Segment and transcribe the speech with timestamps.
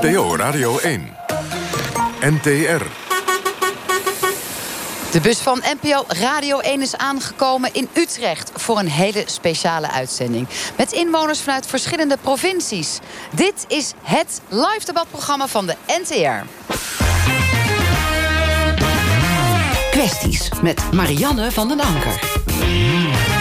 [0.00, 1.16] NPO Radio 1.
[2.20, 2.82] NTR.
[5.10, 10.48] De bus van NPO Radio 1 is aangekomen in Utrecht voor een hele speciale uitzending.
[10.76, 12.98] Met inwoners vanuit verschillende provincies.
[13.30, 16.46] Dit is het live debatprogramma van de NTR.
[19.90, 23.31] Kwesties met Marianne van den Anker.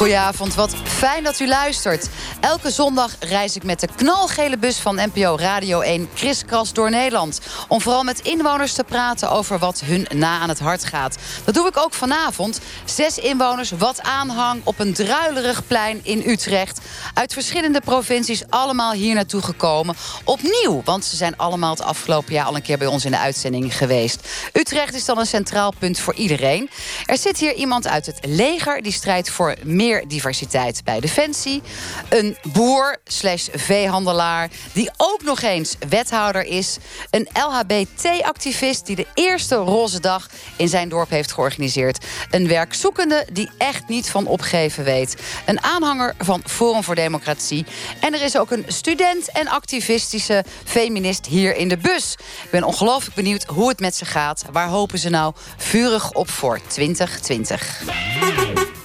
[0.00, 2.08] Goedenavond, wat fijn dat u luistert.
[2.40, 7.40] Elke zondag reis ik met de knalgele bus van NPO Radio 1 kriskras door Nederland.
[7.68, 11.16] Om vooral met inwoners te praten over wat hun na aan het hart gaat.
[11.44, 12.60] Dat doe ik ook vanavond.
[12.84, 16.80] Zes inwoners, wat aanhang op een druilerig plein in Utrecht.
[17.14, 19.96] Uit verschillende provincies, allemaal hier naartoe gekomen.
[20.24, 23.18] Opnieuw, want ze zijn allemaal het afgelopen jaar al een keer bij ons in de
[23.18, 24.28] uitzending geweest.
[24.52, 26.70] Utrecht is dan een centraal punt voor iedereen.
[27.04, 31.62] Er zit hier iemand uit het leger die strijdt voor meer diversiteit bij Defensie.
[32.08, 36.76] Een boer slash veehandelaar die ook nog eens wethouder is.
[37.10, 42.04] Een LHBT-activist die de eerste roze dag in zijn dorp heeft georganiseerd.
[42.30, 45.16] Een werkzoekende die echt niet van opgeven weet.
[45.46, 47.66] Een aanhanger van Forum voor Democratie.
[48.00, 52.16] En er is ook een student en activistische feminist hier in de bus.
[52.44, 54.44] Ik ben ongelooflijk benieuwd hoe het met ze gaat.
[54.52, 58.68] Waar hopen ze nou vurig op voor 2020?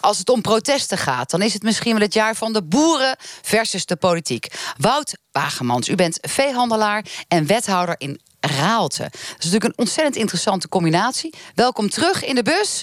[0.00, 3.16] Als het om protesten gaat, dan is het misschien wel het jaar van de boeren
[3.42, 4.46] versus de politiek.
[4.76, 9.02] Wout Wagemans, u bent veehandelaar en wethouder in Raalte.
[9.02, 11.34] Dat is natuurlijk een ontzettend interessante combinatie.
[11.54, 12.82] Welkom terug in de bus.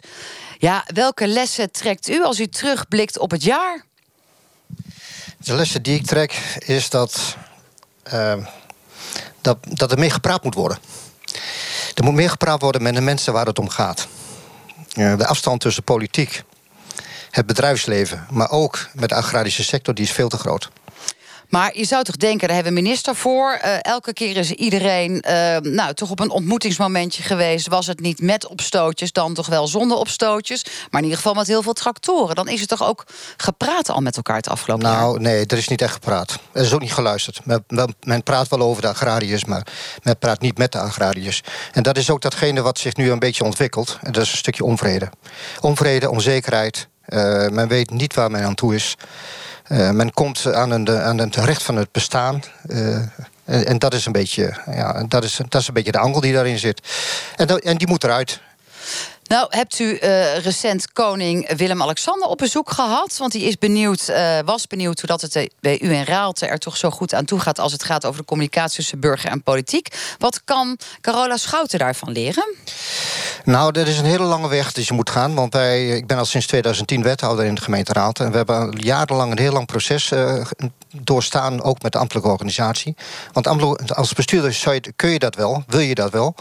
[0.58, 3.86] Ja, welke lessen trekt u als u terugblikt op het jaar?
[5.38, 7.36] De lessen die ik trek is dat,
[8.14, 8.46] uh,
[9.42, 10.78] dat, dat er meer gepraat moet worden.
[11.94, 14.08] Er moet meer gepraat worden met de mensen waar het om gaat.
[14.94, 16.44] Uh, de afstand tussen politiek
[17.36, 20.70] het bedrijfsleven, maar ook met de agrarische sector, die is veel te groot.
[21.50, 23.60] Maar je zou toch denken, daar hebben we minister voor.
[23.66, 27.68] Uh, elke keer is iedereen uh, nou, toch op een ontmoetingsmomentje geweest.
[27.68, 30.64] Was het niet met opstootjes, dan toch wel zonder opstootjes.
[30.64, 32.36] Maar in ieder geval met heel veel tractoren.
[32.36, 33.04] Dan is het toch ook
[33.38, 35.06] gepraat al met elkaar het afgelopen nou, jaar?
[35.06, 36.40] Nou, nee, er is niet echt gepraat.
[36.52, 37.40] Er is ook niet geluisterd.
[37.46, 39.68] Men, men, praat wel over de agrariërs, maar
[40.04, 41.44] men praat niet met de agrariërs.
[41.72, 43.98] En dat is ook datgene wat zich nu een beetje ontwikkelt.
[44.02, 45.10] En dat is een stukje onvrede.
[45.62, 48.98] Onvrede, onzekerheid, uh, men weet niet waar men aan toe is.
[49.68, 52.44] Uh, men komt aan, een, aan het recht van het bestaan.
[52.68, 52.98] Uh,
[53.46, 56.34] en, dat is een beetje, ja, dat is, dat is een beetje de angel die
[56.34, 56.82] daarin zit.
[57.36, 58.42] En, en die moet eruit.
[59.28, 63.18] Nou, hebt u uh, recent koning Willem-Alexander op bezoek gehad?
[63.18, 66.58] Want die is benieuwd, uh, was benieuwd hoe dat het bij u en Raalte er
[66.58, 67.60] toch zo goed aan toe gaat...
[67.60, 69.88] als het gaat over de communicatie tussen burger en politiek.
[70.18, 72.56] Wat kan Carola Schouten daarvan leren?
[73.44, 75.36] Nou, dat is een hele lange weg die je moet gaan.
[75.36, 78.20] Want wij, ik ben al sinds 2010 wethouder in de gemeenteraad.
[78.20, 80.46] En we hebben jarenlang een heel lang proces uh,
[81.02, 82.96] doorstaan, ook met de ambtelijke organisatie.
[83.32, 83.48] Want
[83.96, 86.36] als bestuurder kun je dat wel, wil je dat wel.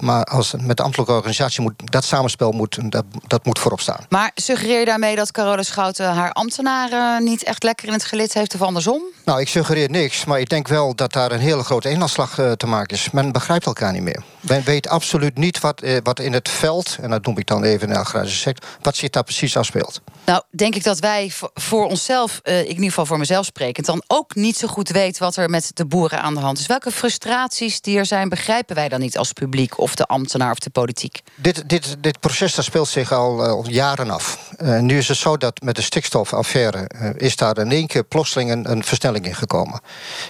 [0.00, 4.06] Maar als, met de ambtelijke organisatie moet dat samenspel moet, dat, dat moet voorop staan.
[4.08, 8.34] Maar suggereer je daarmee dat Carola Schouten haar ambtenaren niet echt lekker in het gelid
[8.34, 9.02] heeft of andersom?
[9.24, 12.52] Nou, ik suggereer niks, maar ik denk wel dat daar een hele grote eenlandslag uh,
[12.52, 13.10] te maken is.
[13.10, 14.22] Men begrijpt elkaar niet meer.
[14.40, 17.64] Men weet absoluut niet wat, uh, wat in het veld, en dat noem ik dan
[17.64, 20.00] even in de agrarische sector, wat zich daar precies afspeelt.
[20.24, 24.02] Nou, denk ik dat wij voor onszelf, ik in ieder geval voor mezelf sprekend, dan
[24.06, 26.66] ook niet zo goed weet wat er met de boeren aan de hand is.
[26.66, 30.58] Welke frustraties die er zijn, begrijpen wij dan niet als publiek of de ambtenaar of
[30.58, 31.20] de politiek?
[31.34, 34.52] Dit, dit, dit proces dat speelt zich al, al jaren af.
[34.62, 38.04] Uh, nu is het zo dat met de stikstofaffaire uh, is daar in één keer
[38.04, 39.80] plotseling een, een versnelling in gekomen.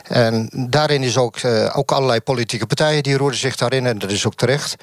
[0.02, 1.38] En daarin is ook,
[1.72, 4.76] ook allerlei politieke partijen die roeren zich daarin en dat is ook terecht.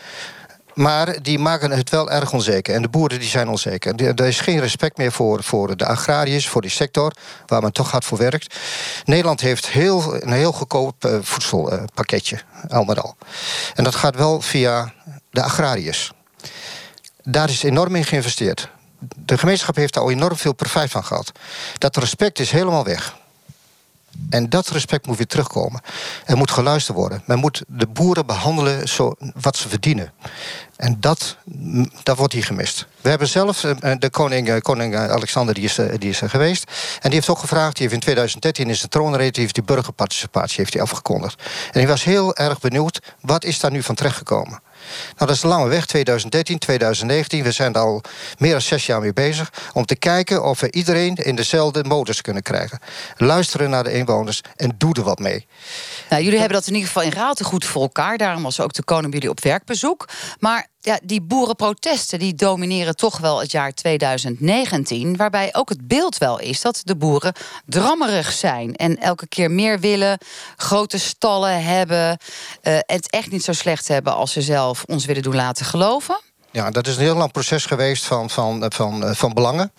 [0.76, 2.76] Maar die maken het wel erg onzeker.
[2.76, 3.96] En de boeren die zijn onzeker.
[3.96, 7.14] Er is geen respect meer voor, voor de agrariërs, voor die sector...
[7.46, 8.56] waar men toch hard voor werkt.
[9.06, 13.16] Nederland heeft heel, een heel goedkoop uh, voedselpakketje, uh, al met al.
[13.76, 14.94] En dat gaat wel via
[15.30, 16.12] de agrariërs.
[17.24, 18.70] Daar is enorm in geïnvesteerd.
[19.00, 21.32] De gemeenschap heeft daar al enorm veel profijt van gehad.
[21.78, 23.16] Dat respect is helemaal weg.
[24.30, 25.82] En dat respect moet weer terugkomen.
[26.26, 27.24] Er moet geluisterd worden.
[27.26, 30.12] Men moet de boeren behandelen zo wat ze verdienen.
[30.76, 31.38] En dat,
[32.04, 32.88] dat wordt hier gemist.
[33.02, 33.60] We hebben zelf,
[34.00, 36.64] de koning, koning Alexander die is, die is er geweest.
[36.94, 39.42] En die heeft ook gevraagd, die heeft in 2013 in zijn troonrede...
[39.42, 41.42] heeft die burgerparticipatie heeft hij afgekondigd.
[41.72, 44.60] En hij was heel erg benieuwd, wat is daar nu van terechtgekomen?
[45.06, 47.44] Nou, dat is een lange weg, 2013, 2019.
[47.44, 48.02] We zijn er al
[48.38, 49.54] meer dan zes jaar mee bezig...
[49.74, 52.80] om te kijken of we iedereen in dezelfde modus kunnen krijgen.
[53.18, 55.48] Luisteren naar de inwoners en doe er wat mee.
[56.10, 58.18] Nou, jullie hebben dat in ieder geval in Raalte goed voor elkaar.
[58.18, 60.08] Daarom was ook de koning bij jullie op werkbezoek.
[60.40, 65.18] Maar ja, die boerenprotesten die domineren toch wel het jaar 2019.
[65.18, 67.34] Waarbij ook het beeld wel is dat de boeren
[67.66, 68.76] drammerig zijn.
[68.76, 70.18] En elke keer meer willen,
[70.56, 72.18] grote stallen hebben.
[72.64, 76.20] Uh, het echt niet zo slecht hebben als ze zelf ons willen doen laten geloven.
[76.56, 79.72] Ja, dat is een heel lang proces geweest van, van, van, eh, van belangen.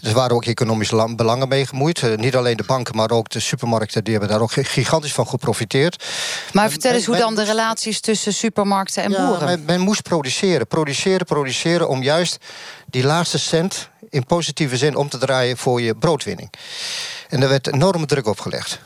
[0.00, 2.02] Er waren ook economische belangen mee gemoeid.
[2.02, 4.04] Eh, niet alleen de banken, maar ook de supermarkten...
[4.04, 6.04] die hebben daar ook gigantisch van geprofiteerd.
[6.52, 9.44] Maar vertel eens hoe dan de relaties tussen supermarkten en ja, boeren...
[9.44, 11.88] Men, men moest produceren, produceren, produceren...
[11.88, 12.38] om juist
[12.86, 16.52] die laatste cent in positieve zin om te draaien voor je broodwinning.
[17.28, 18.80] En er werd enorme druk op gelegd.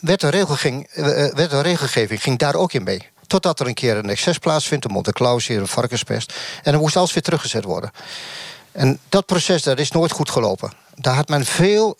[0.00, 1.04] Wet en, regelgeving, eh,
[1.34, 3.08] wet en regelgeving ging daar ook in mee.
[3.30, 5.12] Totdat er een keer een excess plaatsvindt, een Monte
[5.46, 6.32] hier, een varkenspest.
[6.62, 7.90] En dan moest alles weer teruggezet worden.
[8.72, 10.72] En dat proces dat is nooit goed gelopen.
[10.94, 11.98] Daar had men veel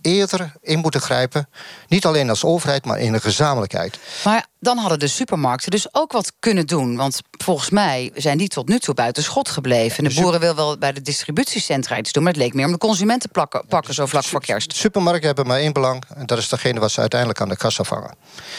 [0.00, 1.48] eerder in moeten grijpen.
[1.88, 3.98] Niet alleen als overheid, maar in een gezamenlijkheid.
[4.24, 6.96] Maar dan hadden de supermarkten dus ook wat kunnen doen.
[6.96, 10.04] Want volgens mij zijn die tot nu toe buiten schot gebleven.
[10.04, 12.22] De boeren wil wel bij de distributiecentra iets doen...
[12.22, 14.76] maar het leek meer om de consumenten pakken, pakken zo vlak voor kerst.
[14.76, 16.02] Supermarkten hebben maar één belang...
[16.14, 18.14] en dat is degene wat ze uiteindelijk aan de kassa vangen.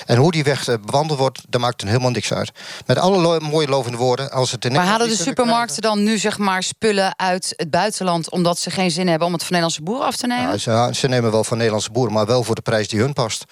[0.06, 2.52] En hoe die weg eh, bewandeld wordt, daar maakt het helemaal niks uit.
[2.86, 4.32] Met alle mooie lovende woorden...
[4.32, 8.30] Als het maar halen de supermarkten dan nu zeg maar spullen uit het buitenland...
[8.32, 10.52] omdat ze geen zin hebben om het van Nederlandse boeren af te nemen?
[10.52, 12.14] Ja, ze, ze nemen wel van Nederlandse boeren...
[12.14, 13.46] maar wel voor de prijs die hun past.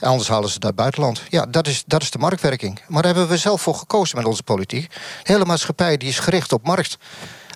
[0.00, 1.22] Anders halen ze het uit het buitenland.
[1.28, 2.80] Ja, dat is dat is de marktwerking.
[2.88, 4.90] Maar daar hebben we zelf voor gekozen met onze politiek.
[4.90, 6.96] De hele maatschappij die is gericht op markt.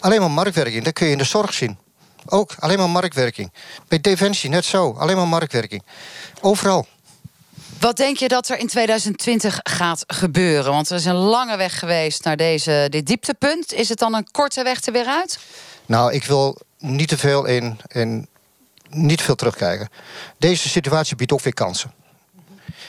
[0.01, 1.79] Alleen maar marktwerking, dat kun je in de zorg zien.
[2.27, 3.53] Ook alleen maar marktwerking.
[3.89, 5.83] Bij Defensie net zo, alleen maar marktwerking.
[6.41, 6.87] Overal.
[7.81, 10.73] Wat denk je dat er in 2020 gaat gebeuren?
[10.73, 13.73] Want er is een lange weg geweest naar deze, dit dieptepunt.
[13.73, 15.39] Is het dan een korte weg er weer uit?
[15.87, 18.29] Nou, ik wil niet te veel in, in
[18.89, 19.89] niet veel terugkijken.
[20.39, 21.93] Deze situatie biedt ook weer kansen.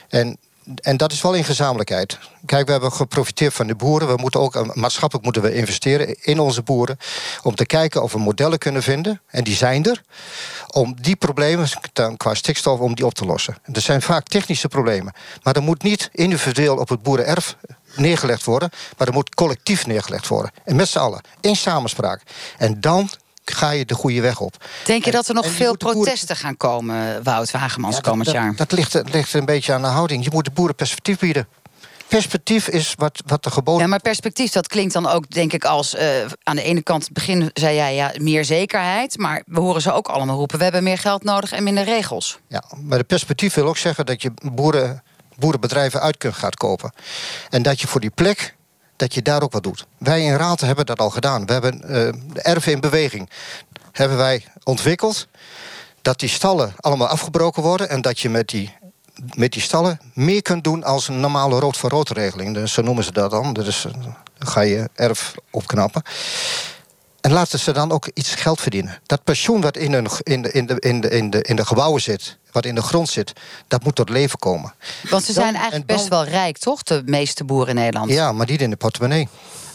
[0.10, 0.38] En
[0.76, 2.18] en dat is wel in gezamenlijkheid.
[2.46, 4.08] Kijk, we hebben geprofiteerd van de boeren.
[4.08, 6.98] We moeten ook eh, maatschappelijk moeten we investeren in onze boeren.
[7.44, 9.22] Om te kijken of we modellen kunnen vinden.
[9.28, 10.04] En die zijn er.
[10.68, 11.68] Om die problemen
[12.18, 13.58] qua stikstof om die op te lossen.
[13.74, 15.14] Er zijn vaak technische problemen.
[15.44, 17.56] Maar dat moet niet individueel op het boerenerf
[17.96, 18.70] neergelegd worden.
[18.98, 20.52] Maar dat moet collectief neergelegd worden.
[20.64, 21.22] En met z'n allen.
[21.42, 22.22] In samenspraak.
[22.58, 23.10] En dan
[23.52, 24.66] ga je de goede weg op.
[24.86, 28.56] Denk je dat er nog veel protesten gaan komen, Wout Wagemans, ja, komend jaar?
[28.56, 30.24] Dat, ligt, ligt een beetje aan de houding.
[30.24, 31.48] Je moet de boeren perspectief bieden
[32.08, 33.82] perspectief is wat, wat de geboden...
[33.82, 35.96] Ja, maar perspectief, dat klinkt dan ook, denk ik, als...
[35.96, 36.02] Uh,
[36.44, 39.18] aan de ene kant, het begin zei jij, ja, meer zekerheid...
[39.18, 40.58] maar we horen ze ook allemaal roepen...
[40.58, 42.40] we hebben meer geld nodig en minder regels.
[42.48, 44.06] Ja, maar de perspectief wil ook zeggen...
[44.06, 45.04] dat je boeren,
[45.36, 46.94] boerenbedrijven uit kunt gaan kopen.
[47.50, 48.56] En dat je voor die plek
[48.98, 49.86] dat je daar ook wat doet.
[49.98, 51.46] Wij in Raad hebben dat al gedaan.
[51.46, 51.90] We hebben uh,
[52.34, 53.30] de erven in beweging.
[53.92, 55.28] Hebben wij ontwikkeld
[56.02, 57.90] dat die stallen allemaal afgebroken worden...
[57.90, 58.76] en dat je met die,
[59.34, 62.54] met die stallen meer kunt doen als een normale rood-voor-rood regeling.
[62.54, 63.54] Dus zo noemen ze dat dan.
[63.54, 64.16] Dus dan
[64.48, 66.02] ga je erf opknappen.
[67.28, 69.00] En laten ze dan ook iets geld verdienen.
[69.06, 71.66] Dat pensioen wat in, een, in, de, in, de, in, de, in, de, in de
[71.66, 73.34] gebouwen zit, wat in de grond zit,
[73.68, 74.74] dat moet tot leven komen.
[75.10, 76.84] Want ze zijn eigenlijk best wel rijk, toch?
[76.84, 78.12] De meeste boeren in Nederland.
[78.12, 79.28] Ja, maar niet in de portemonnee.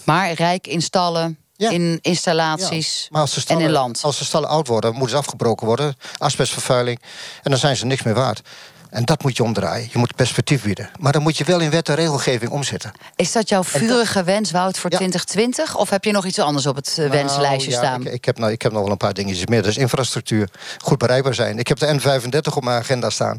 [0.04, 3.26] Maar rijk in stallen, in installaties ja.
[3.46, 4.00] en in land.
[4.02, 5.96] Als de stallen oud worden, moeten ze afgebroken worden.
[6.18, 7.00] Asbestvervuiling.
[7.42, 8.42] En dan zijn ze niks meer waard.
[8.92, 9.88] En dat moet je omdraaien.
[9.92, 10.90] Je moet perspectief bieden.
[11.00, 12.92] Maar dan moet je wel in wet en regelgeving omzetten.
[13.16, 15.76] Is dat jouw vurige wens, Wout, voor 2020?
[15.76, 18.06] Of heb je nog iets anders op het uh, wenslijstje ja, staan?
[18.06, 19.62] Ik, ik, heb nou, ik heb nog wel een paar dingetjes meer.
[19.62, 20.48] Dus infrastructuur,
[20.78, 21.58] goed bereikbaar zijn.
[21.58, 23.38] Ik heb de N35 op mijn agenda staan.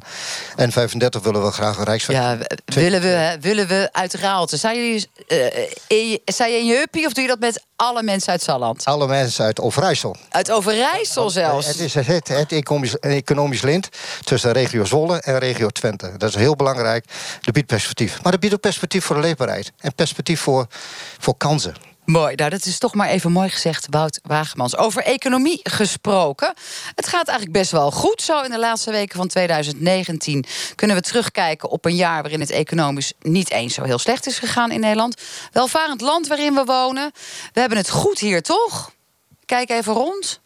[0.61, 2.17] N35 willen we graag een rijksweg.
[2.17, 4.57] Ja, willen we, willen we uit Raalte.
[4.57, 8.31] Zijn jullie uh, zijn je in je uppie of doe je dat met alle mensen
[8.31, 8.85] uit Salland?
[8.85, 10.15] Alle mensen uit Overijssel.
[10.29, 11.67] Uit Overijssel zelfs?
[11.67, 13.89] Het is het, het economisch, economisch lint
[14.23, 16.11] tussen de regio Zwolle en regio Twente.
[16.17, 17.05] Dat is heel belangrijk.
[17.41, 18.23] Dat biedt perspectief.
[18.23, 19.71] Maar dat biedt ook perspectief voor de leefbaarheid.
[19.79, 20.67] En perspectief voor,
[21.19, 21.75] voor kansen.
[22.05, 24.77] Mooi, nou dat is toch maar even mooi gezegd, Wout Wagemans.
[24.77, 26.53] Over economie gesproken.
[26.95, 28.21] Het gaat eigenlijk best wel goed.
[28.21, 30.45] Zo in de laatste weken van 2019
[30.75, 34.39] kunnen we terugkijken op een jaar waarin het economisch niet eens zo heel slecht is
[34.39, 35.21] gegaan in Nederland.
[35.51, 37.11] Welvarend land waarin we wonen.
[37.53, 38.91] We hebben het goed hier, toch?
[39.45, 40.41] Kijk even rond.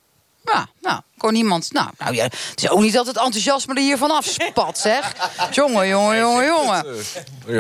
[0.54, 1.72] Ja, nou, kon niemand.
[1.72, 5.14] Nou, nou ja, het is ook niet dat het enthousiasme er hiervan afspat, zeg.
[5.52, 6.86] jongen, jongen, jongen, jongen.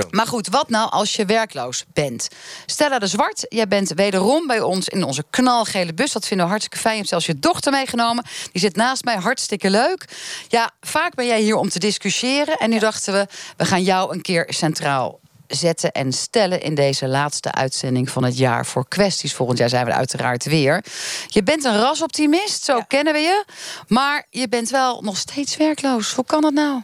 [0.10, 2.28] Maar goed, wat nou als je werkloos bent?
[2.66, 6.12] Stella de Zwart, jij bent wederom bij ons in onze knalgele bus.
[6.12, 6.94] Dat vinden we hartstikke fijn.
[6.94, 8.24] Je hebt zelfs je dochter meegenomen.
[8.52, 10.06] Die zit naast mij, hartstikke leuk.
[10.48, 12.58] Ja, vaak ben jij hier om te discussiëren.
[12.58, 13.28] En nu dachten we,
[13.58, 18.38] we gaan jou een keer centraal zetten en stellen in deze laatste uitzending van het
[18.38, 19.34] jaar voor kwesties.
[19.34, 20.84] Volgend jaar zijn we uiteraard weer.
[21.28, 23.46] Je bent een rasoptimist, zo kennen we je.
[23.88, 26.14] Maar je bent wel nog steeds werkloos.
[26.14, 26.82] Hoe kan dat nou?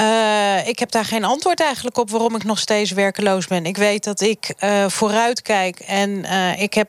[0.00, 3.66] Uh, ik heb daar geen antwoord eigenlijk op waarom ik nog steeds werkeloos ben.
[3.66, 6.88] Ik weet dat ik uh, vooruit kijk en uh, ik heb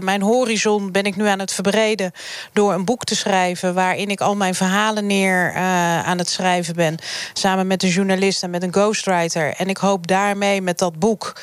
[0.00, 2.12] mijn horizon ben ik nu aan het verbreden
[2.52, 5.54] door een boek te schrijven waarin ik al mijn verhalen neer
[6.04, 6.96] aan het schrijven ben,
[7.32, 9.54] samen met een journalist en met een ghostwriter.
[9.56, 11.40] En ik hoop daarmee met dat boek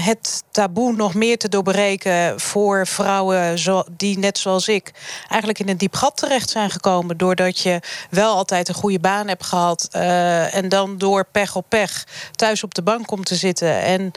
[0.00, 4.90] het taboe nog meer te doorbreken voor vrouwen zo, die net zoals ik
[5.28, 9.28] eigenlijk in een diep gat terecht zijn gekomen doordat je wel altijd een goede baan
[9.28, 13.34] hebt gehad uh, en dan door pech op pech thuis op de bank komt te
[13.34, 13.80] zitten.
[13.80, 14.10] En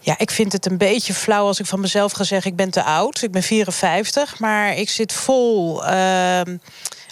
[0.00, 2.70] ja, ik vind het een beetje flauw als ik van mezelf ga zeggen: ik ben
[2.70, 3.22] te oud.
[3.22, 5.84] Ik ben 54, maar ik zit vol.
[5.84, 6.40] Uh,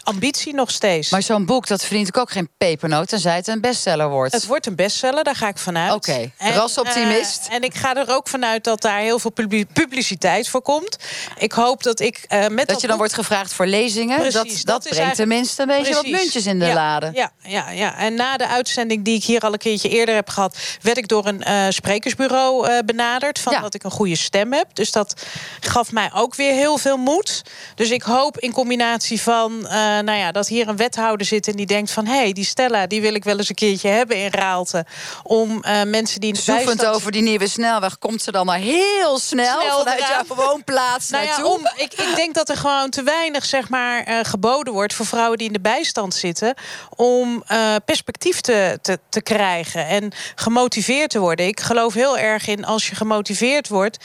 [0.02, 1.10] ambitie nog steeds.
[1.10, 3.08] Maar zo'n boek, dat verdient ik ook geen pepernoot...
[3.08, 4.32] tenzij het een bestseller wordt.
[4.32, 5.92] Het wordt een bestseller, daar ga ik vanuit.
[5.92, 6.52] Oké, okay.
[6.52, 7.46] rasoptimist.
[7.48, 9.32] Uh, en ik ga er ook vanuit dat daar heel veel
[9.72, 10.96] publiciteit voor komt.
[11.38, 14.18] Ik hoop dat ik uh, met dat, je dan wordt gevraagd voor lezingen.
[14.18, 16.10] Precies, dat, dat, brengt tenminste een beetje precies.
[16.10, 17.10] wat muntjes in de ja, lade.
[17.14, 17.98] Ja, ja, ja.
[17.98, 20.56] En na de uitzending die ik hier al een keertje eerder heb gehad...
[20.80, 23.38] werd ik door een uh, sprekersbureau benaderd...
[23.38, 24.74] van dat ik een goede stem heb.
[24.74, 25.26] Dus dat
[25.60, 27.42] gaf mij ook weer heel veel moed.
[27.74, 29.66] Dus ik hoop in combinatie van
[29.98, 32.06] nou ja, dat hier een wethouder zit en die denkt van...
[32.06, 34.84] hé, hey, die Stella, die wil ik wel eens een keertje hebben in Raalte.
[35.22, 36.96] Om uh, mensen die in de Zoefend bijstand...
[36.96, 40.24] over die nieuwe snelweg komt ze dan maar heel snel, snel vanuit eraan.
[40.26, 44.08] jouw woonplaats nou ja, om, ik, ik denk dat er gewoon te weinig zeg maar,
[44.08, 44.94] uh, geboden wordt...
[44.94, 46.54] voor vrouwen die in de bijstand zitten...
[46.96, 47.44] om
[47.84, 51.46] perspectief te, te, te krijgen en gemotiveerd te worden.
[51.46, 54.04] Ik geloof heel erg in als je gemotiveerd wordt...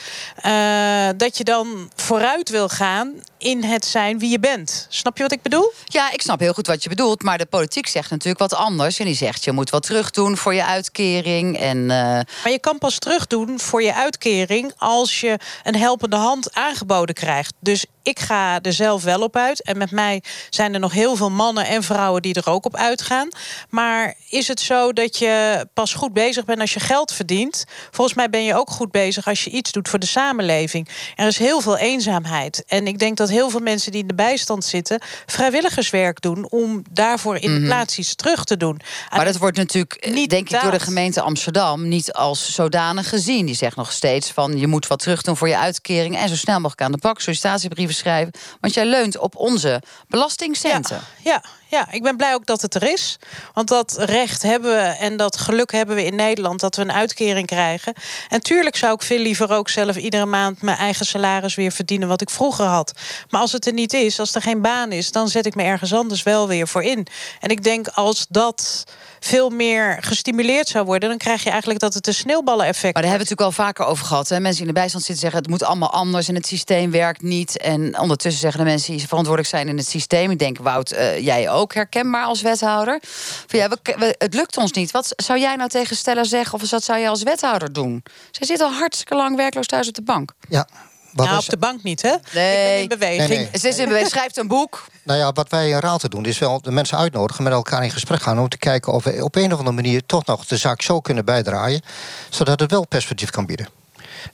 [1.16, 4.86] dat je dan vooruit wil gaan in het zijn wie je bent.
[4.88, 5.72] Snap je wat ik bedoel?
[5.84, 7.22] Ja, ik snap heel goed wat je bedoelt.
[7.22, 8.98] Maar de politiek zegt natuurlijk wat anders.
[8.98, 11.58] En die zegt je moet wat terug doen voor je uitkering.
[11.58, 11.88] En, uh...
[11.88, 17.14] Maar je kan pas terug doen voor je uitkering als je een helpende hand aangeboden
[17.14, 17.54] krijgt.
[17.60, 19.62] Dus ik ga er zelf wel op uit.
[19.62, 22.76] En met mij zijn er nog heel veel mannen en vrouwen die er ook op
[22.76, 23.28] uitgaan.
[23.68, 27.64] Maar is het zo dat je pas goed bezig bent als je geld verdient?
[27.90, 30.88] Volgens mij ben je ook goed bezig als je iets doet voor de samenleving.
[31.16, 32.64] Er is heel veel eenzaamheid.
[32.66, 36.82] En ik denk dat heel veel mensen die in de bijstand zitten vrijwilligerswerk doen om
[36.90, 37.66] daarvoor in de mhm.
[37.66, 38.80] plaats iets terug te doen.
[39.10, 43.08] Maar dat wordt natuurlijk, eh, niet denk ik, door de gemeente Amsterdam niet als zodanig
[43.08, 43.46] gezien.
[43.46, 46.36] Die zegt nog steeds van je moet wat terug doen voor je uitkering en zo
[46.36, 48.32] snel mogelijk aan de pak sollicitatiebrieven schrijven.
[48.60, 51.00] Want jij leunt op onze belastingcenten.
[51.24, 53.18] Ja, ja, ik ben blij ook dat het er is.
[53.54, 56.92] Want dat recht hebben we en dat geluk hebben we in Nederland dat we een
[56.92, 57.92] uitkering krijgen.
[58.28, 62.08] En tuurlijk zou ik veel liever ook zelf iedere maand mijn eigen salaris weer verdienen
[62.08, 62.92] wat ik vroeger had.
[63.30, 65.62] Maar als het er niet is, als er geen baan is, dan zet ik me
[65.62, 67.06] ergens anders wel weer voor in.
[67.40, 68.84] En ik denk als dat
[69.20, 72.94] veel meer gestimuleerd zou worden, dan krijg je eigenlijk dat het een sneeuwballen-effect.
[72.94, 74.28] Maar daar hebben we het natuurlijk al vaker over gehad.
[74.28, 74.40] Hè?
[74.40, 77.58] Mensen in de bijstand zitten zeggen het moet allemaal anders en het systeem werkt niet.
[77.58, 80.30] En ondertussen zeggen de mensen die verantwoordelijk zijn in het systeem.
[80.30, 82.98] Ik denk, Wout, uh, jij ook herkenbaar als wethouder.
[83.46, 84.90] Van, ja, we, het lukt ons niet.
[84.90, 88.02] Wat zou jij nou tegen Stella zeggen of wat zou jij als wethouder doen?
[88.30, 90.32] Zij zit al hartstikke lang werkloos thuis op de bank.
[90.48, 90.68] Ja,
[91.12, 92.14] nou, op de bank niet, hè?
[92.32, 92.82] Nee.
[92.82, 93.28] in beweging.
[93.28, 94.10] Nee, Ze is in beweging.
[94.16, 94.86] Schrijft een boek.
[95.02, 97.44] Nou ja, wat wij in Raalte doen, is wel de mensen uitnodigen...
[97.44, 100.06] met elkaar in gesprek gaan om te kijken of we op een of andere manier...
[100.06, 101.80] toch nog de zaak zo kunnen bijdraaien...
[102.28, 103.68] zodat het wel perspectief kan bieden.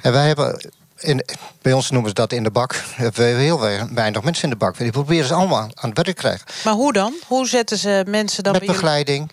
[0.01, 0.73] En wij hebben
[1.05, 1.25] in,
[1.63, 2.73] bij ons noemen ze dat in de bak.
[2.73, 3.61] We hebben heel
[3.95, 4.79] weinig mensen in de bak.
[4.79, 6.47] Die proberen ze allemaal aan het werk te krijgen.
[6.65, 7.15] Maar hoe dan?
[7.27, 9.33] Hoe zetten ze mensen dan Met begeleiding.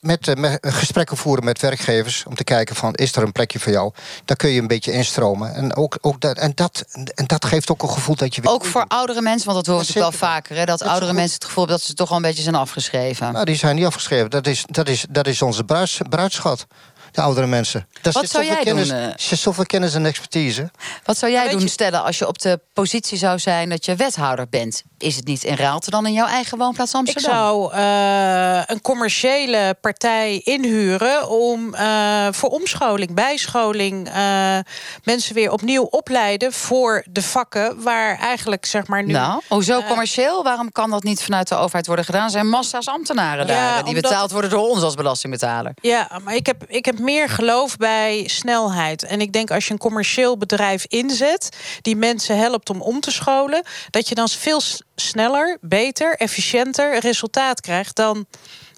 [0.00, 3.58] Met, uh, met, gesprekken voeren met werkgevers om te kijken van is er een plekje
[3.58, 3.92] voor jou.
[4.24, 5.54] Daar kun je een beetje instromen.
[5.54, 8.40] En, ook, ook dat, en, dat, en dat geeft ook een gevoel dat je.
[8.44, 10.56] Ook voor oudere mensen, want dat hoor ik wel vaker.
[10.56, 13.32] Hè, dat, oudere mensen het gevoel hebben dat ze toch al een beetje zijn afgeschreven.
[13.32, 14.30] Nou, die zijn niet afgeschreven.
[14.30, 16.66] Dat is, dat is, dat is onze bruids, bruidschat
[17.12, 17.88] de oudere mensen.
[18.02, 18.96] Daar Wat zou jij kennis, doen?
[18.96, 20.70] Er zit zoveel kennis en expertise.
[21.04, 24.48] Wat zou jij doen, stellen, als je op de positie zou zijn dat je wethouder
[24.48, 24.82] bent?
[25.02, 27.32] Is het niet in Raalte dan in jouw eigen woonplaats Amsterdam?
[27.32, 34.58] Ik zou uh, een commerciële partij inhuren om uh, voor omscholing, bijscholing, uh,
[35.04, 39.12] mensen weer opnieuw opleiden voor de vakken waar eigenlijk zeg maar nu.
[39.12, 40.42] Nou, hoezo commercieel?
[40.42, 42.24] Waarom kan dat niet vanuit de overheid worden gedaan?
[42.24, 45.72] Er zijn massa's ambtenaren ja, daar die betaald worden door ons als belastingbetaler.
[45.80, 49.02] Ja, maar ik heb, ik heb meer geloof bij snelheid.
[49.02, 53.10] En ik denk als je een commercieel bedrijf inzet, die mensen helpt om om te
[53.10, 54.60] scholen, dat je dan veel
[55.08, 58.26] sneller, beter, efficiënter resultaat krijgt dan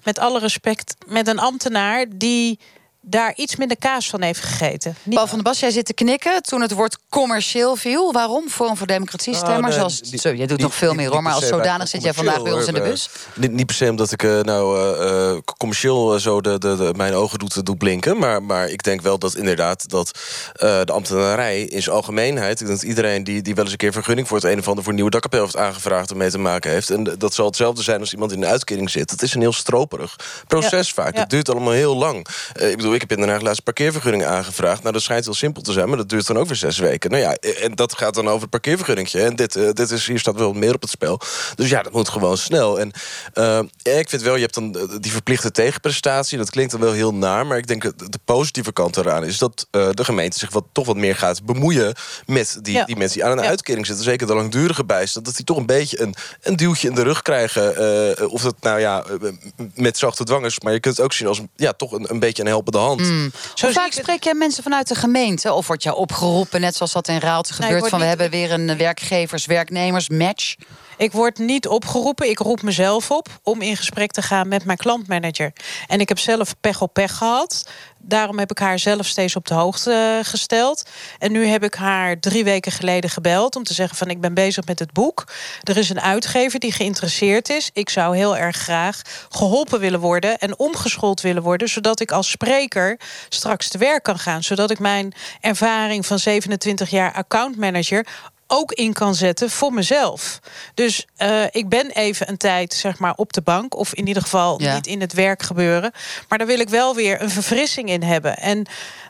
[0.03, 2.59] met alle respect met een ambtenaar die
[3.07, 4.95] daar iets minder kaas van heeft gegeten.
[5.03, 5.15] Niet...
[5.15, 8.11] Paul van der Bas, jij zit te knikken toen het woord commercieel viel.
[8.13, 8.49] Waarom?
[8.49, 9.73] Forum voor Democratie Nou, stemmer.
[9.73, 12.41] zoals, niet- zo, jij doet nog veel meer hoor, maar als zodanig zit jij vandaag
[12.43, 13.41] bij ons in de commercieel, bus.
[13.43, 16.75] Niet, niet per se omdat ik eh, nou eh, eh, commercieel eh, zo de, de,
[16.75, 18.17] de- mijn ogen doet, doet blinken.
[18.17, 20.19] Maar, maar ik denk wel dat inderdaad dat
[20.53, 22.59] eh, de ambtenarij in zijn algemeenheid...
[22.61, 24.67] ik denk dat iedereen die, die wel eens een keer vergunning voor het een of
[24.67, 24.79] ander...
[24.81, 26.89] voor een nieuwe dakkapel heeft aangevraagd en mee te maken heeft.
[26.89, 29.11] En dat zal hetzelfde zijn als iemand in de uitkering zit.
[29.11, 30.15] Het is een heel stroperig
[30.47, 31.13] proces vaak.
[31.15, 31.19] ja.
[31.19, 32.27] Het duurt allemaal heel lang.
[32.53, 34.81] Eh, ik bedoel, ik heb in Den Haag laatst parkeervergunning aangevraagd.
[34.81, 37.11] Nou, dat schijnt heel simpel te zijn, maar dat duurt dan ook weer zes weken.
[37.11, 39.21] Nou ja, en dat gaat dan over het parkeervergunningje.
[39.21, 41.19] En dit, eh, dit is, hier staat wel meer op het spel.
[41.55, 42.79] Dus ja, dat moet gewoon snel.
[42.79, 42.91] En
[43.33, 43.59] eh,
[43.97, 46.37] ik vind wel, je hebt dan eh, die verplichte tegenprestatie.
[46.37, 49.37] Dat klinkt dan wel heel naar, maar ik denk dat de positieve kant eraan is
[49.37, 51.93] dat de gemeente zich wat, toch wat meer gaat bemoeien
[52.25, 52.85] met die, Ja.
[52.85, 53.49] die mensen die aan een Ja.
[53.49, 54.03] uitkering zitten.
[54.05, 55.25] Zeker de langdurige bijstand.
[55.25, 58.29] Dat die toch een beetje een, een duwtje in de rug krijgen.
[58.31, 59.03] of dat nou ja,
[59.73, 60.59] met zachte dwang is.
[60.59, 62.84] Maar je kunt het ook zien als ja, toch een, een beetje een helpende hand.
[62.93, 63.93] Zo Hoe zie vaak het.
[63.93, 65.53] spreek jij mensen vanuit de gemeente?
[65.53, 67.87] Of wordt jou opgeroepen, net zoals dat in Raalte gebeurt...
[67.87, 70.55] van we hebben weer een werkgevers-werknemers-match?
[70.97, 74.77] Ik word niet opgeroepen, ik roep mezelf op om in gesprek te gaan met mijn
[74.77, 75.53] klantmanager.
[75.87, 77.69] En ik heb zelf pech op pech gehad.
[78.07, 80.89] Daarom heb ik haar zelf steeds op de hoogte gesteld.
[81.19, 84.33] En nu heb ik haar drie weken geleden gebeld om te zeggen van ik ben
[84.33, 85.27] bezig met het boek.
[85.63, 87.69] Er is een uitgever die geïnteresseerd is.
[87.73, 92.29] Ik zou heel erg graag geholpen willen worden en omgeschoold willen worden, zodat ik als
[92.29, 92.99] spreker
[93.29, 94.43] straks te werk kan gaan.
[94.43, 98.05] Zodat ik mijn ervaring van 27 jaar accountmanager
[98.47, 100.39] ook in kan zetten voor mezelf.
[100.73, 104.21] Dus eh, ik ben even een tijd zeg maar op de bank of in ieder
[104.23, 104.73] geval Ja.
[104.75, 105.91] niet in het werk gebeuren,
[106.29, 108.37] maar daar wil ik wel weer een verfrissing in hebben.
[108.37, 108.65] En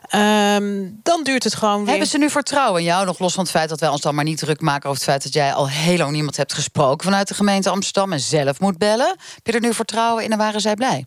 [0.08, 1.88] ehm, dan duurt het gewoon weer.
[1.88, 3.06] Hebben ze nu vertrouwen in jou?
[3.06, 4.88] Nog los van het feit dat wij ons dan maar niet druk maken...
[4.88, 7.04] over het feit dat jij al heel lang niemand hebt gesproken...
[7.04, 9.16] vanuit de gemeente Amsterdam en zelf moet bellen.
[9.34, 11.06] Heb je er nu vertrouwen in en waren zij blij?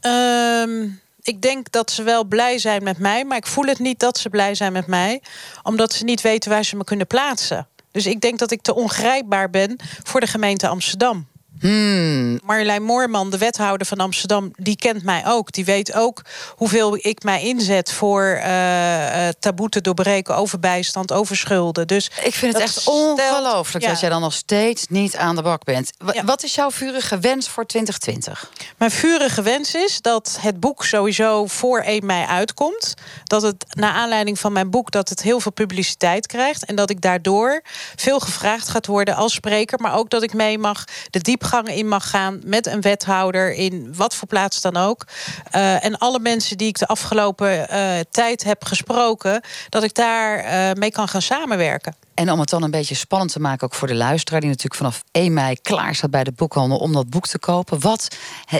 [0.00, 0.88] Ehm,
[1.26, 4.18] ik denk dat ze wel blij zijn met mij, maar ik voel het niet dat
[4.18, 5.22] ze blij zijn met mij,
[5.62, 7.68] omdat ze niet weten waar ze me kunnen plaatsen.
[7.90, 11.26] Dus ik denk dat ik te ongrijpbaar ben voor de gemeente Amsterdam.
[11.60, 12.38] Hmm.
[12.44, 15.52] Marjolein Moorman, de wethouder van Amsterdam, die kent mij ook.
[15.52, 16.22] Die weet ook
[16.56, 21.86] hoeveel ik mij inzet voor eh, taboe te doorbreken over bijstand, over schulden.
[21.86, 23.90] Dus Ik vind het echt stelt- ongelooflijk ja.
[23.90, 25.92] dat jij dan nog steeds niet aan de bak bent.
[26.12, 26.24] Ja.
[26.24, 28.50] Wat is jouw vurige wens voor 2020?
[28.76, 32.94] Mijn vurige wens is dat het boek sowieso voor 1 mei uitkomt.
[33.24, 36.64] Dat het, naar aanleiding van mijn boek, dat het heel veel publiciteit krijgt.
[36.64, 37.60] En dat ik daardoor
[37.96, 39.80] veel gevraagd gaat worden als spreker.
[39.80, 43.94] Maar ook dat ik mee mag, de diepgangen in mag gaan met een wethouder in
[43.96, 45.06] wat voor plaats dan ook.
[45.50, 50.38] Eh, en alle mensen die ik de afgelopen eh, tijd heb gesproken, dat ik daar
[50.38, 51.94] eh, mee kan gaan samenwerken.
[52.14, 54.76] En om het dan een beetje spannend te maken, ook voor de luisteraar, die natuurlijk
[54.76, 57.80] vanaf 1 mei klaar staat bij de boekhandel om dat boek te kopen.
[57.80, 58.16] Wat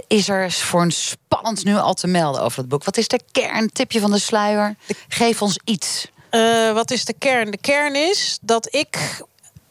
[0.07, 2.85] is er voor een spannend nu al te melden over dat boek?
[2.85, 4.77] Wat is de kern, tipje van de sluier?
[5.09, 6.11] Geef ons iets.
[6.75, 7.51] Wat is de kern?
[7.51, 9.23] De kern is dat ik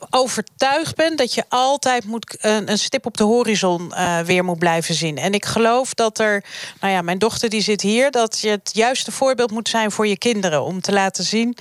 [0.09, 4.59] overtuigd ben dat je altijd moet, een, een stip op de horizon eh, weer moet
[4.59, 5.17] blijven zien.
[5.17, 6.43] En ik geloof dat er,
[6.81, 10.07] nou ja, mijn dochter die zit hier, dat je het juiste voorbeeld moet zijn voor
[10.07, 11.57] je kinderen om te laten zien.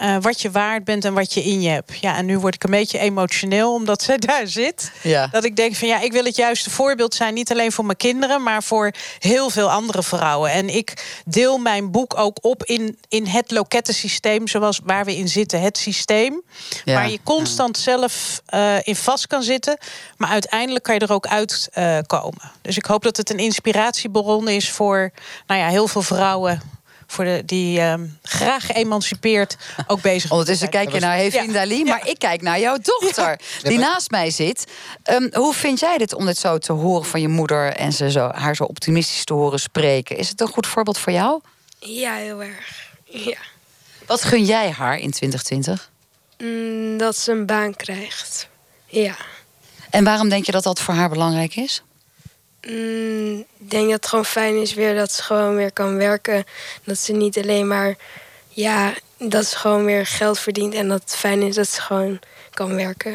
[0.00, 1.98] Eh, wat je waard bent en wat je in je hebt.
[2.00, 4.92] Ja, en nu word ik een beetje emotioneel omdat zij daar zit.
[5.02, 5.26] Ja.
[5.26, 7.96] Dat ik denk van ja, ik wil het juiste voorbeeld zijn, niet alleen voor mijn
[7.96, 10.50] kinderen, maar voor heel veel andere vrouwen.
[10.50, 15.28] En ik deel mijn boek ook op in, in het lokettensysteem, zoals waar we in
[15.28, 15.60] zitten.
[15.60, 16.42] Het systeem
[16.84, 19.78] Ja, waar je constant zelf eh, in vast kan zitten,
[20.16, 22.06] maar uiteindelijk kan je er ook uitkomen.
[22.06, 22.52] komen.
[22.62, 25.10] dus ik hoop dat het een inspiratiebron is voor
[25.46, 26.78] nou ja, heel veel vrouwen.
[27.10, 31.52] Voor de, die ehm, graag geëmancipeerd ook bezig Ondertussen kijk je naar Hevin Ja.
[31.52, 34.64] Dali, maar ik kijk naar jouw dochter, die naast mij zit.
[35.02, 38.10] Ehm, hoe vind jij dit om dit zo te horen van je moeder en ze
[38.10, 40.16] zo, haar zo optimistisch te horen spreken?
[40.16, 41.40] Is het een goed voorbeeld voor jou?
[41.78, 42.92] Ja, heel erg.
[43.04, 43.38] Ja.
[44.06, 45.90] Wat gun jij haar in 2020?
[46.38, 48.48] Mm, dat ze een baan krijgt.
[48.86, 49.16] Ja.
[49.90, 51.82] En waarom denk je dat dat voor haar belangrijk is?
[52.68, 56.44] Mm, ik denk dat het gewoon fijn is weer dat ze gewoon weer kan werken.
[56.84, 57.94] Dat ze niet alleen maar...
[58.48, 60.74] Ja, dat ze gewoon weer geld verdient.
[60.74, 62.20] En dat het fijn is dat ze gewoon
[62.54, 63.14] kan werken.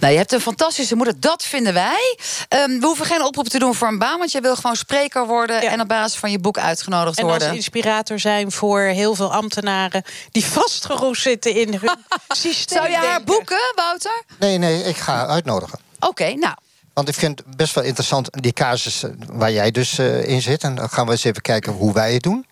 [0.00, 2.18] Nou, je hebt een fantastische moeder, dat vinden wij.
[2.48, 5.26] Ehm, we hoeven geen oproep te doen voor een baan, want je wil gewoon spreker
[5.26, 5.70] worden Ja.
[5.70, 7.54] en op basis van je boek uitgenodigd En als worden.
[7.56, 11.90] inspirator zijn voor heel veel ambtenaren die vastgeroest zitten in hun
[12.28, 12.78] systeem.
[12.78, 14.22] Zou je haar boeken, Wouter?
[14.38, 15.78] Nee, nee, ik ga uitnodigen.
[16.00, 16.54] Oké, nou.
[16.96, 20.42] Want ik vind het best wel interessant die casus eh, waar jij dus eh, in
[20.42, 20.62] zit.
[20.62, 22.46] En dan gaan we eens even kijken hoe wij het doen.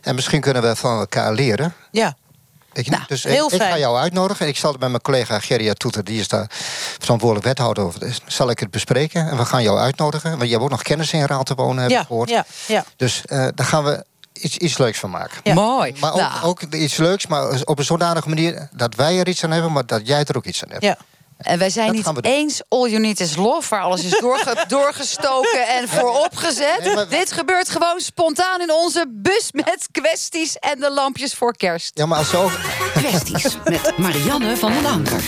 [0.00, 1.74] En misschien kunnen we van elkaar leren.
[1.90, 2.16] Ja.
[2.72, 3.78] Ik, Nou, dus heel ik, ik ga fijn.
[3.80, 4.46] jou uitnodigen.
[4.48, 6.46] Ik zal het met mijn collega Gerria Toeter, die is daar
[6.98, 8.00] verantwoordelijk wethouder over.
[8.00, 10.30] Dus zal ik het bespreken en we gaan jou uitnodigen.
[10.30, 12.28] Want je hebt ook nog kennis in Raad te wonen, heb ik Ja, gehoord.
[12.28, 12.84] ja, ja.
[12.96, 15.40] Dus eh, daar gaan we iets, iets leuks van maken.
[15.42, 15.54] Ja.
[15.54, 15.94] Mooi.
[16.00, 19.44] Maar ook, Nou, ook iets leuks, maar op een zodanige manier dat wij er iets
[19.44, 20.82] aan hebben, maar dat jij er ook iets aan hebt.
[20.84, 20.96] ja.
[21.42, 23.68] En wij zijn Dat niet eens all you need is love...
[23.68, 26.78] waar alles is doorge- doorgestoken en vooropgezet.
[26.84, 29.48] Nee, maar- Dit gebeurt gewoon spontaan in onze bus...
[29.52, 31.90] met kwesties en de lampjes voor kerst.
[31.94, 32.52] Ja, maar als ook.
[32.94, 35.22] Kwesties met Marianne van den Anker.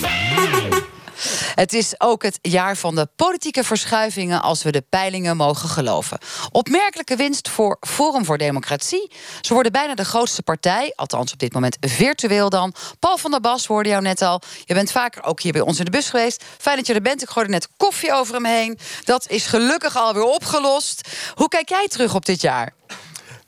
[1.54, 4.42] Het is ook het jaar van de politieke verschuivingen...
[4.42, 6.18] als we de peilingen mogen geloven.
[6.50, 9.10] Opmerkelijke winst voor Forum voor Democratie.
[9.40, 12.74] Ze worden bijna de grootste partij, althans op dit moment virtueel dan.
[12.98, 14.40] Paul van der Bas hoorde jou net al.
[14.64, 16.44] Je bent vaker ook hier bij ons in de bus geweest.
[16.58, 17.22] Fijn dat je er bent.
[17.22, 18.78] Ik gooide net koffie over hem heen.
[19.04, 21.08] Dat is gelukkig alweer opgelost.
[21.34, 22.74] Hoe kijk jij terug op dit jaar?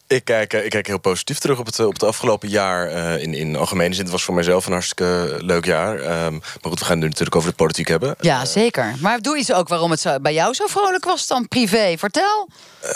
[0.09, 2.89] Ik kijk, eh, ik kijk heel positief terug op het, eh, op het afgelopen jaar.
[2.89, 4.03] eh, in, in algemene zin.
[4.03, 5.99] Het was voor mijzelf een hartstikke leuk jaar.
[6.01, 8.15] Ehm, maar goed, we gaan het nu natuurlijk over de politiek hebben.
[8.21, 8.95] Ja, zeker.
[9.01, 11.95] Maar doe iets ook waarom het zo, bij jou zo vrolijk was dan privé.
[11.99, 12.49] Vertel.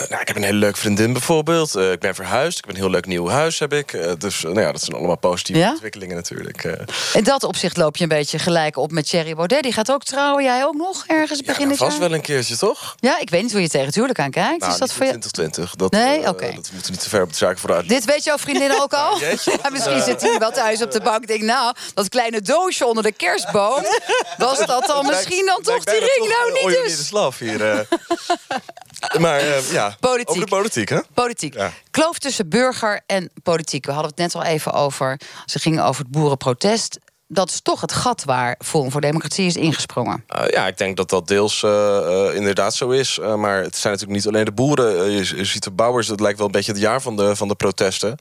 [0.09, 1.75] Nou, ik heb een hele leuke vriendin bijvoorbeeld.
[1.75, 2.57] Ik ben verhuisd.
[2.57, 3.97] Ik heb een heel leuk nieuw huis heb ik.
[4.17, 5.69] Dus nou ja, dat zijn allemaal positieve Ja?
[5.71, 6.63] ontwikkelingen natuurlijk.
[7.13, 9.63] In dat opzicht loop je een beetje gelijk op met Thierry Baudet.
[9.63, 10.43] Die gaat ook trouwen.
[10.43, 11.99] Jij ook nog ergens ja, begin nou, vast jaar?
[11.99, 12.95] wel een keertje, toch?
[12.99, 14.59] Ja, ik weet niet hoe je tegen het huwelijk aan kijkt.
[14.59, 15.11] Nou, is dat niet voor je...
[15.11, 15.75] 2020.
[15.75, 16.27] Dat, Nee?
[16.27, 16.51] Oké.
[16.55, 17.89] dat moeten niet te ver op de vooruit.
[17.89, 19.19] Dit weet jouw vriendin ook al?
[19.19, 21.27] Ja, misschien zit hij wel thuis op de bank.
[21.27, 23.85] Denk, nou, dat kleine doosje onder de kerstboom.
[24.37, 26.27] Was dat dan misschien dan toch die ring?
[26.39, 27.07] Nou, niet de dus.
[27.07, 27.69] slaaf hier.
[27.71, 27.79] eh.
[29.19, 30.29] maar eh, ja, Politiek.
[30.29, 30.99] over de politiek, hè?
[31.13, 31.53] Politiek.
[31.53, 31.71] Ja.
[31.91, 33.85] Kloof tussen burger en politiek.
[33.85, 35.19] We hadden het net al even over.
[35.45, 36.97] Ze gingen over het boerenprotest.
[37.33, 40.23] Dat is toch het gat waar Forum voor Democratie is ingesprongen.
[40.35, 43.17] Uh, ja, ik denk dat dat deels uh, uh, inderdaad zo is.
[43.21, 44.95] Uh, maar het zijn natuurlijk niet alleen de boeren.
[44.95, 47.35] Uh, je, je, ziet de bouwers, het lijkt wel een beetje het jaar van de,
[47.35, 48.17] van de protesten.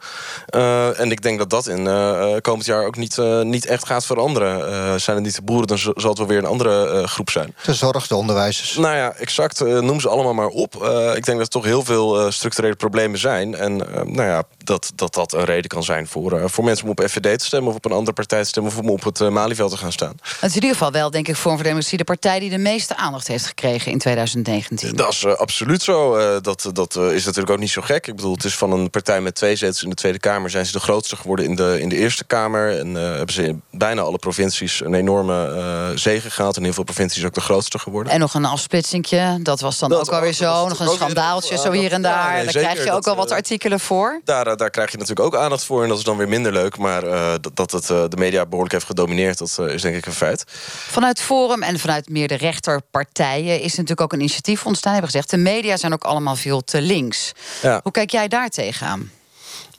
[0.54, 3.86] Uh, en ik denk dat dat in uh, komend jaar ook niet, uh, niet echt
[3.86, 4.58] gaat veranderen.
[4.58, 7.30] Uh, zijn het niet de boeren, dan zal het wel weer een andere uh, groep
[7.30, 7.54] zijn.
[7.64, 8.76] De zorg, de onderwijzers.
[8.76, 9.62] Nou ja, exact.
[9.62, 10.74] Uh, noem ze allemaal maar op.
[10.82, 13.54] Uh, ik denk dat er toch heel veel uh, structurele problemen zijn.
[13.54, 16.84] En uh, nou ja, dat, dat dat een reden kan zijn voor, uh, voor mensen
[16.84, 17.70] om op FVD te stemmen...
[17.70, 18.72] of op een andere partij te stemmen...
[18.72, 20.14] of om op het uh, Malieveld te gaan staan.
[20.22, 21.98] Het is in ieder geval wel, denk ik, voor Democratie...
[21.98, 24.96] de partij die de meeste aandacht heeft gekregen in 2019.
[24.96, 26.18] Dat is uh, absoluut zo.
[26.18, 28.06] Uh, dat dat uh, is natuurlijk ook niet zo gek.
[28.06, 30.50] Ik bedoel, het is van een partij met twee zetels in de Tweede Kamer...
[30.50, 32.78] zijn ze de grootste geworden in de, in de Eerste Kamer.
[32.78, 35.54] En hebben ze in bijna alle provincies een enorme
[35.90, 36.56] uh, zege gehaald.
[36.56, 38.12] In heel veel provincies ook de grootste geworden.
[38.12, 40.68] En nog een afsplitsingje, dat was dan Dat ook alweer zo.
[40.68, 42.28] Nog een schandaaltje, zo hier en daar.
[42.28, 42.70] Ja, nee, daar zeker.
[42.70, 44.20] krijg je ook al wat artikelen voor.
[44.24, 45.82] Daar, daar krijg je natuurlijk ook aandacht voor.
[45.82, 46.78] En dat is dan weer minder leuk.
[46.78, 47.02] Maar
[47.40, 49.38] dat, dat het de media behoorlijk heeft gedomineerd...
[49.38, 50.44] dat uh, is denk ik een feit.
[50.88, 53.60] Vanuit Forum en vanuit meer de rechterpartijen...
[53.60, 54.92] is natuurlijk ook een initiatief ontstaan.
[54.92, 57.32] Hebben gezegd, de media zijn ook allemaal veel te links.
[57.62, 57.80] Ja.
[57.82, 59.10] Hoe kijk jij daar tegenaan?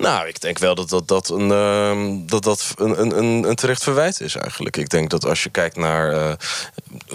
[0.01, 3.83] Nou, ik denk wel dat dat, dat, een, uh, dat, dat een, een, een terecht
[3.83, 4.77] verwijt is eigenlijk.
[4.77, 6.31] Ik denk dat als je kijkt naar, uh,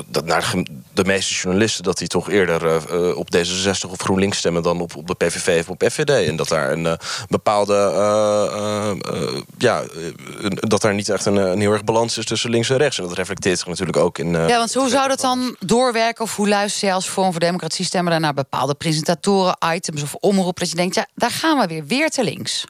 [0.06, 0.54] dat naar
[0.92, 1.84] de meeste journalisten...
[1.84, 4.62] dat die toch eerder uh, op D66 of GroenLinks stemmen...
[4.62, 6.28] dan op, op de PVV of op FVD.
[6.28, 7.74] En dat daar een bepaalde...
[9.58, 9.82] ja,
[10.50, 12.98] dat daar niet echt een, een, heel erg balans is tussen links en rechts.
[12.98, 14.30] En dat reflecteert zich natuurlijk ook in...
[14.30, 16.24] ja, want hoe zou dat dan doorwerken?
[16.24, 18.20] Of hoe luister je als Forum voor Democratie stemmen...
[18.20, 20.60] naar bepaalde presentatoren, items of omroepen...
[20.60, 22.64] dat je denkt, ja, daar gaan we weer, weer te links?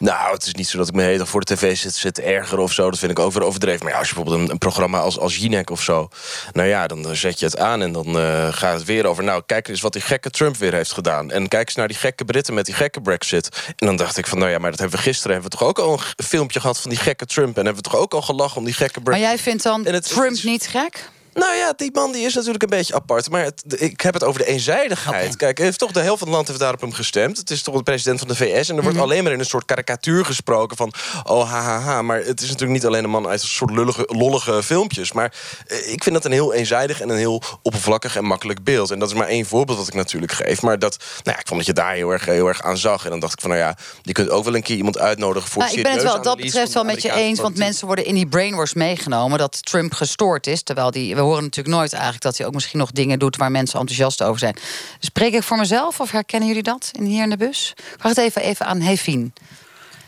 [0.00, 2.58] Nou, het is niet zo dat ik me hele voor de tv zit, zit erger
[2.58, 2.90] of zo.
[2.90, 3.82] Dat vind ik ook weer overdreven.
[3.82, 6.08] Maar ja, als je bijvoorbeeld een, een programma als, als Jinek of zo...
[6.52, 9.24] nou ja, dan zet je het aan en dan uh, gaat het weer over...
[9.24, 11.30] nou, kijk eens wat die gekke Trump weer heeft gedaan.
[11.30, 13.48] En kijk eens naar die gekke Britten met die gekke Brexit.
[13.76, 15.32] En dan dacht ik van, nou ja, maar dat hebben we gisteren...
[15.32, 17.56] hebben we toch ook al een filmpje gehad van die gekke Trump...
[17.56, 19.22] en hebben we toch ook al gelachen om die gekke Brexit.
[19.24, 21.08] Maar jij vindt dan het, Trump niet gek?
[21.34, 23.30] Nou ja, die man die is natuurlijk een beetje apart.
[23.30, 25.24] Maar het, ik heb het over de eenzijdigheid.
[25.24, 25.36] Okay.
[25.36, 27.36] Kijk, heeft toch de helft van het land heeft daar op hem gestemd.
[27.36, 28.68] Het is toch de president van de VS.
[28.68, 29.10] En er wordt mm -hmm.
[29.10, 30.92] alleen maar in een soort karikatuur gesproken van...
[31.24, 31.78] oh, hahaha.
[31.78, 32.02] Ha, ha.
[32.02, 35.12] Maar het is natuurlijk niet alleen een man uit een soort lullige, lollige filmpjes.
[35.12, 35.34] Maar
[35.66, 38.90] eh, ik vind dat een heel eenzijdig en een heel oppervlakkig en makkelijk beeld.
[38.90, 40.62] En dat is maar één voorbeeld wat ik natuurlijk geef.
[40.62, 43.04] Maar dat, nou ja, ik vond dat je daar heel erg, heel erg aan zag.
[43.04, 45.50] En dan dacht ik van, nou ja, je kunt ook wel een keer iemand uitnodigen...
[45.50, 47.40] voor nou, Ik ben het wel dat betreft wel met je eens.
[47.40, 49.38] Want mensen worden in die brainwash meegenomen...
[49.38, 50.62] dat Trump gestoord is.
[50.62, 53.50] Terwijl die, we horen natuurlijk nooit eigenlijk dat hij ook misschien nog dingen doet waar
[53.50, 54.56] mensen enthousiast over zijn.
[54.98, 57.72] Spreek ik voor mezelf of herkennen jullie dat in, hier in de bus?
[57.76, 59.32] Ik vraag het even, even aan Hevin.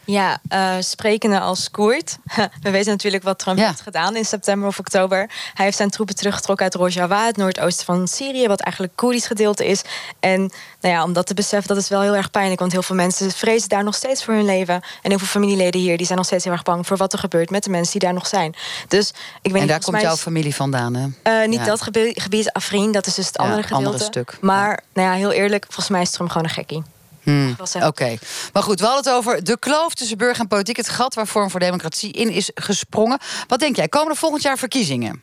[0.05, 2.19] Ja, uh, sprekende als Koert.
[2.63, 3.67] We weten natuurlijk wat Trump ja.
[3.67, 5.19] heeft gedaan in september of oktober.
[5.55, 9.67] Hij heeft zijn troepen teruggetrokken uit Rojava, het noordoosten van Syrië, wat eigenlijk Koerdisch gedeelte
[9.67, 9.83] is.
[10.21, 10.41] En
[10.81, 12.61] nou ja, om dat te beseffen, dat is wel heel erg pijnlijk.
[12.61, 14.75] Want heel veel mensen vrezen daar nog steeds voor hun leven.
[14.75, 17.19] En heel veel familieleden hier die zijn nog steeds heel erg bang voor wat er
[17.19, 18.55] gebeurt met de mensen die daar nog zijn.
[18.89, 19.09] Dus
[19.43, 21.07] ik weet en daar niet, komt jouw familie vandaan, hè?
[21.43, 21.65] Uh, niet ja.
[21.65, 23.85] dat gebied, gebied Afrin, dat is dus het ja, andere gedeelte.
[23.85, 24.39] Andere stuk.
[24.41, 26.83] Maar nou ja, heel eerlijk, volgens mij is Trump gewoon een gekkie.
[27.23, 28.17] Hmm, Oké.
[28.53, 30.77] Maar goed, we hadden het over de kloof tussen burger en politiek.
[30.77, 33.19] Het gat waar Vorm voor Democratie in is gesprongen.
[33.47, 33.89] Wat denk jij?
[33.89, 35.23] Komen er volgend jaar verkiezingen?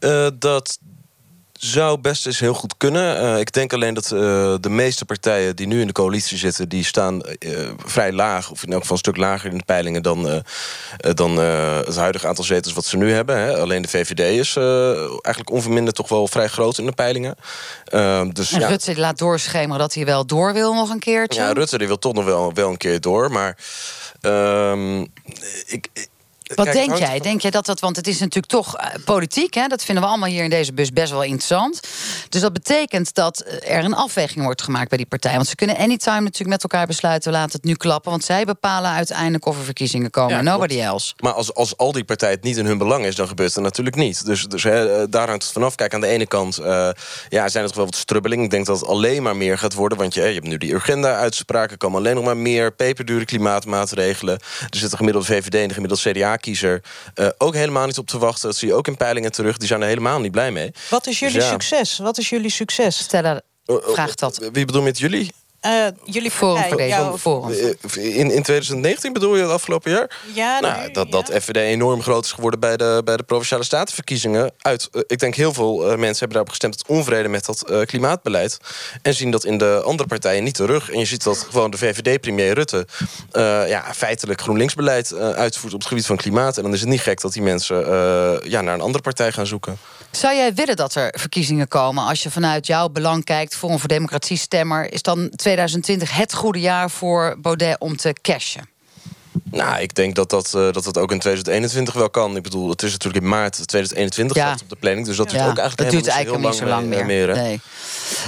[0.00, 0.78] Uh, dat
[1.58, 3.22] zou best eens heel goed kunnen.
[3.22, 6.68] Uh, ik denk alleen dat uh, de meeste partijen die nu in de coalitie zitten...
[6.68, 10.02] die staan uh, vrij laag, of in elk geval een stuk lager in de peilingen...
[10.02, 10.42] dan,
[10.96, 13.38] dan het huidige aantal zetels wat ze nu hebben.
[13.38, 13.58] Hè.
[13.58, 17.36] Alleen de VVD is eigenlijk onverminderd toch wel vrij groot in de peilingen.
[18.32, 18.68] dus, en ja.
[18.68, 21.40] Rutte laat doorschemeren dat hij wel door wil nog een keertje.
[21.40, 23.56] Ja, Rutte die wil toch nog wel, wel een keer door, maar...
[24.20, 25.00] Ehm,
[25.66, 25.88] ik,
[26.54, 27.20] wat denk jij?
[27.20, 29.66] Denk jij dat dat, want het is natuurlijk toch uh, politiek, hè?
[29.66, 31.80] dat vinden we allemaal hier in deze bus best wel interessant.
[32.28, 35.34] Dus dat betekent dat er een afweging wordt gemaakt bij die partij.
[35.34, 38.10] Want ze kunnen anytime natuurlijk met elkaar besluiten, laten het nu klappen.
[38.10, 40.44] Want zij bepalen uiteindelijk of er verkiezingen komen.
[40.44, 41.14] Nobody else.
[41.22, 43.64] Maar als, als al die partijen het niet in hun belang is, dan gebeurt het
[43.64, 44.26] natuurlijk niet.
[44.26, 45.74] Dus, dus hè, eh, daar hangt het vanaf.
[45.74, 46.88] Kijk, aan de ene kant uh,
[47.28, 48.42] ja, zijn er toch wel wat strubbeling.
[48.44, 49.98] Ik denk dat het alleen maar meer gaat worden.
[49.98, 54.38] Want je, je hebt nu die agenda-uitspraken, komen alleen nog maar meer peperdure klimaatmaatregelen.
[54.70, 56.82] Er zit een gemiddelde VVD en de gemiddelde CDA kiezer
[57.14, 58.48] uh, ook helemaal niet op te wachten.
[58.48, 59.56] Dat zie je ook in peilingen terug.
[59.56, 60.72] Die zijn er helemaal niet blij mee.
[60.90, 61.98] Wat is jullie dus succes?
[61.98, 62.98] Wat is jullie succes?
[62.98, 64.38] Stella vraagt dat.
[64.52, 65.32] Wie bedoel met jullie?
[65.66, 67.52] Uh, jullie forum voor deze forum.
[67.94, 70.16] In, in 2019 bedoel je het afgelopen jaar?
[70.34, 74.52] Ja, nou, dat, dat FVD enorm groot is geworden bij de, bij de provinciale statenverkiezingen.
[74.58, 77.84] Uit, uh, ik denk heel veel uh, mensen hebben daarop gestemd tot onvrede met dat
[77.86, 78.58] klimaatbeleid.
[79.02, 80.90] En zien dat in de andere partijen niet terug.
[80.90, 82.86] En je ziet dat gewoon de VVD-premier Rutte
[83.68, 86.56] ja, feitelijk GroenLinks-beleid uitvoert op het gebied van klimaat.
[86.56, 87.76] En dan is het niet gek dat die mensen
[88.48, 89.78] ja, naar een andere partij gaan zoeken.
[90.16, 93.88] Zou jij willen dat er verkiezingen komen als je vanuit jouw belang kijkt, Forum voor
[93.88, 94.92] Democratie stemmer?
[94.92, 98.75] Is dan 2020 het goede jaar voor Baudet om te cashen?
[99.50, 102.36] Nou, ik denk dat dat, uh, dat dat ook in 2021 wel kan.
[102.36, 104.52] Ik bedoel, het is natuurlijk in maart 2021 ja.
[104.62, 105.06] op de planning.
[105.06, 105.38] Dus dat ja.
[105.38, 107.06] ook eigenlijk, dat duurt eigenlijk niet zo lang meer.
[107.06, 107.60] meer nee.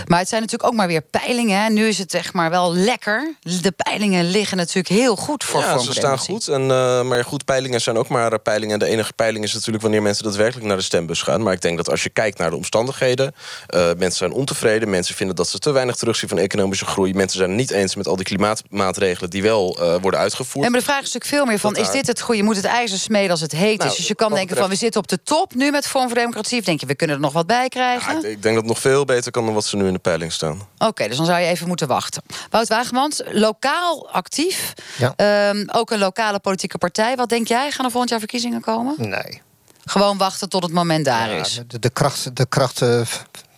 [0.07, 1.63] Maar het zijn natuurlijk ook maar weer peilingen.
[1.63, 1.69] Hè.
[1.69, 3.35] Nu is het echt maar wel lekker.
[3.41, 6.49] De peilingen liggen natuurlijk heel goed voor Ja, ze staan goed.
[6.49, 8.79] En, uh, maar goed, peilingen zijn ook maar peilingen.
[8.79, 11.43] De enige peiling is natuurlijk wanneer mensen daadwerkelijk naar de stembus gaan.
[11.43, 13.35] Maar ik denk dat als je kijkt naar de omstandigheden...
[13.75, 14.91] Uh, mensen zijn ontevreden.
[14.91, 17.15] Mensen vinden dat ze te weinig terugzien van economische groei.
[17.15, 19.31] Mensen zijn het niet eens met al die klimaatmaatregelen...
[19.31, 20.65] die wel worden uitgevoerd.
[20.65, 21.77] En maar de vraag natuurlijk veel meer van...
[21.77, 22.41] is dit het goede?
[22.41, 23.97] Je moet het ijzer smeden als het heet nou, is.
[23.97, 26.59] Dus je kan denken van we zitten op de top nu met Vorm voor Democratie.
[26.59, 28.21] Of denk je, we kunnen er nog wat bij krijgen?
[28.21, 29.99] Ja, ik, denk dat het nog veel beter kan dan wat ze nu in de
[29.99, 30.69] peiling staan.
[30.79, 32.23] Oké, dus dan zou je even moeten wachten.
[32.51, 34.73] Wout Wagemans, lokaal actief.
[34.99, 35.13] Ja.
[35.17, 37.17] Ehm, ook een lokale politieke partij.
[37.17, 37.71] Wat denk jij?
[37.71, 38.95] Gaan er volgend jaar verkiezingen komen?
[38.99, 39.43] Nee.
[39.85, 41.63] Gewoon wachten tot het moment daar is.
[41.67, 43.01] De, de, kracht, de kracht uh,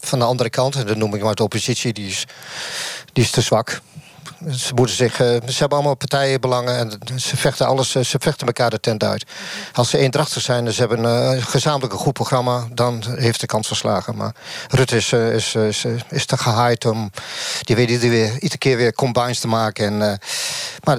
[0.01, 2.27] van de andere kant, en dat noem ik maar de oppositie, die is,
[3.13, 3.81] die is te zwak.
[4.49, 8.47] Ze, moeten zich, eh, ze hebben allemaal partijenbelangen en ze vechten, alles, eh, ze vechten
[8.47, 9.27] elkaar de tent uit.
[9.73, 13.67] Als ze eendrachtig zijn en ze hebben een gezamenlijk goed programma, dan heeft de kans
[13.67, 14.17] verslagen.
[14.17, 14.35] Maar
[14.69, 17.11] Rutte is, eh, is, is, is te gehaaid om.
[17.61, 20.03] Die weet iedere, weer, keer weer combines te maken.
[20.03, 20.19] En,
[20.85, 20.99] maar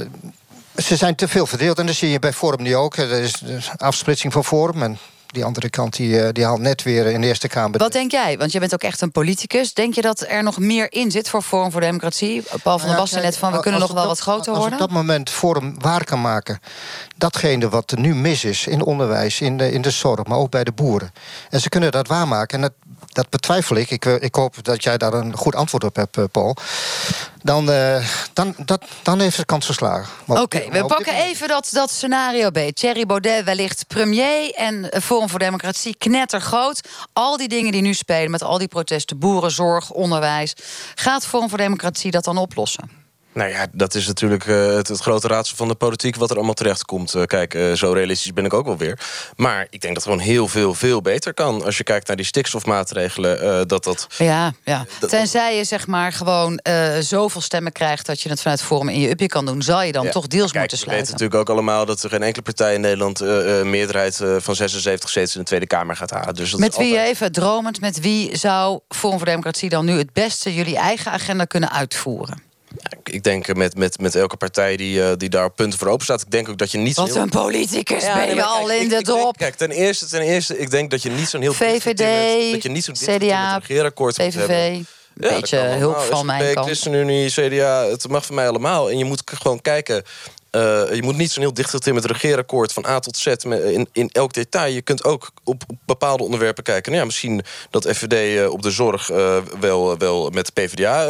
[0.75, 1.79] ze zijn te veel verdeeld.
[1.79, 2.97] En dat zie je bij Forum nu ook.
[2.97, 3.41] Er is
[3.77, 4.83] afsplitsing van Forum.
[4.83, 4.97] En
[5.31, 7.79] die andere kant die, eh, die haalt net weer in de Eerste Kamer.
[7.79, 8.37] Wat denk jij?
[8.37, 9.73] Want je bent ook echt een politicus.
[9.73, 12.43] Denk je dat er nog meer in zit voor Forum voor Democratie?
[12.63, 14.71] Paul van der Basten net van, we kunnen nog wel wat groter worden.
[14.71, 16.59] Als op dat moment Forum waar kan maken...
[17.17, 20.25] datgene wat er nu mis is in onderwijs, in de, in de zorg...
[20.27, 21.11] maar ook bij de boeren.
[21.49, 22.55] En ze kunnen dat waarmaken.
[22.55, 22.73] En dat,
[23.13, 23.89] dat betwijfel ik.
[23.89, 24.05] ik.
[24.05, 26.55] Ik hoop dat jij daar een goed antwoord op hebt, eh, Paul
[27.43, 30.07] dan, uh, dan, dat, dan heeft het kans verslagen.
[30.27, 32.59] Oké, we pakken even dat, dat scenario B.
[32.73, 36.81] Thierry Baudet wellicht premier en Forum voor Democratie knettergroot.
[37.13, 40.53] Al die dingen die nu spelen met al die protesten, boerenzorg, onderwijs.
[40.95, 43.00] Gaat Forum voor Democratie dat dan oplossen?
[43.33, 46.15] Nou ja, dat is natuurlijk uh, het, het, grote raadsel van de politiek...
[46.15, 47.15] wat er allemaal terecht komt.
[47.15, 48.99] Uh, kijk, uh, zo realistisch ben ik ook wel weer.
[49.35, 51.63] Maar ik denk dat het gewoon heel veel, veel beter kan.
[51.63, 54.07] Als je kijkt naar die stikstofmaatregelen, dat dat...
[54.17, 54.85] Ja, ja.
[55.07, 56.59] tenzij je zeg maar gewoon
[56.99, 58.05] zoveel stemmen krijgt...
[58.05, 59.61] dat je het vanuit Forum in je upje kan doen...
[59.61, 60.89] zal je dan toch deels moeten sluiten.
[60.89, 63.19] We weten natuurlijk ook allemaal dat er geen enkele partij in Nederland...
[63.19, 66.35] een meerderheid van 76 zetels in de Tweede Kamer gaat halen.
[66.35, 67.07] Dus dat met wie, altijd...
[67.07, 69.97] even dromend, met wie zou Forum voor Democratie dan nu...
[69.97, 72.49] het beste jullie eigen agenda kunnen uitvoeren?
[73.03, 76.21] Ik denk met, met, met elke partij die, uh, die daar punten voor open staat.
[76.21, 79.03] Ik denk ook dat je niet Wat een politicus ja, ben je al in de
[79.03, 79.37] dop.
[79.37, 81.53] Kijk, ten eerste, ten eerste, ik denk dat je niet zo'n heel...
[81.53, 84.49] VVD, dat je niet zo'n CDA, regeerakkoord PVV.
[84.49, 84.85] Een
[85.29, 86.65] beetje hulp van mijn kant.
[86.65, 88.89] ChristenUnie, CDA, het mag van mij allemaal.
[88.89, 90.03] En je moet gewoon kijken
[90.51, 93.87] je moet niet zo'n heel dicht in met het regeerakkoord van A tot Z in,
[93.91, 94.73] in elk detail.
[94.73, 96.91] Je kunt ook op, op bepaalde onderwerpen kijken.
[96.91, 99.07] Nou ja, misschien dat FVD op de zorg
[99.59, 101.05] wel, wel met de PvdA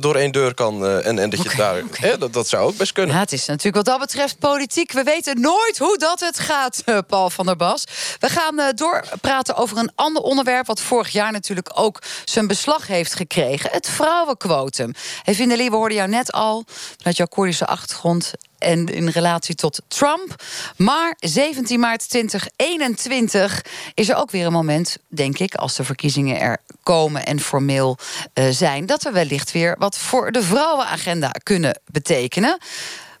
[0.00, 0.86] door één deur kan.
[0.86, 1.82] en, en dat je daar.
[1.92, 3.14] Hè, dat, dat zou ook best kunnen.
[3.14, 4.92] Ja, het is natuurlijk wat dat betreft politiek.
[4.92, 7.84] We weten nooit hoe dat het gaat, Paul van der Bas.
[8.18, 10.66] We gaan doorpraten over een ander onderwerp.
[10.66, 14.92] wat vorig jaar natuurlijk ook zijn beslag heeft gekregen: het vrouwenquotum.
[15.22, 16.64] Hey, Vindelie, we hoorden jou net al
[17.04, 20.42] met jouw Koerdische achtergrond en in relatie tot Trump.
[20.76, 26.40] Maar 17 maart 2021 is er ook weer een moment, denk ik, als de verkiezingen
[26.40, 27.98] er komen en formeel
[28.34, 32.58] uh, zijn, dat we wellicht weer wat voor de vrouwenagenda kunnen betekenen.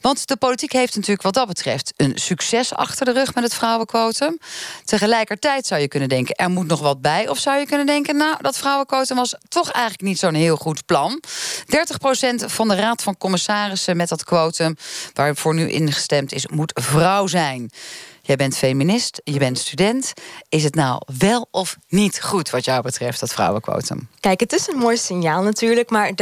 [0.00, 3.54] Want de politiek heeft natuurlijk wat dat betreft een succes achter de rug met het
[3.54, 4.38] vrouwenquotum.
[4.84, 7.28] Tegelijkertijd zou je kunnen denken, er moet nog wat bij.
[7.28, 10.86] Of zou je kunnen denken, nou, dat vrouwenquotum was toch eigenlijk niet zo'n heel goed
[10.86, 11.22] plan.
[11.22, 11.24] 30%
[12.34, 14.76] van de Raad van Commissarissen met dat quotum,
[15.14, 17.70] waarvoor nu ingestemd is, moet vrouw zijn.
[18.22, 20.12] Jij bent feminist, je bent student.
[20.48, 24.08] Is het nou wel of niet goed wat jou betreft, dat vrouwenquotum?
[24.20, 25.90] Kijk, het is een mooi signaal natuurlijk.
[25.90, 26.14] Maar 30%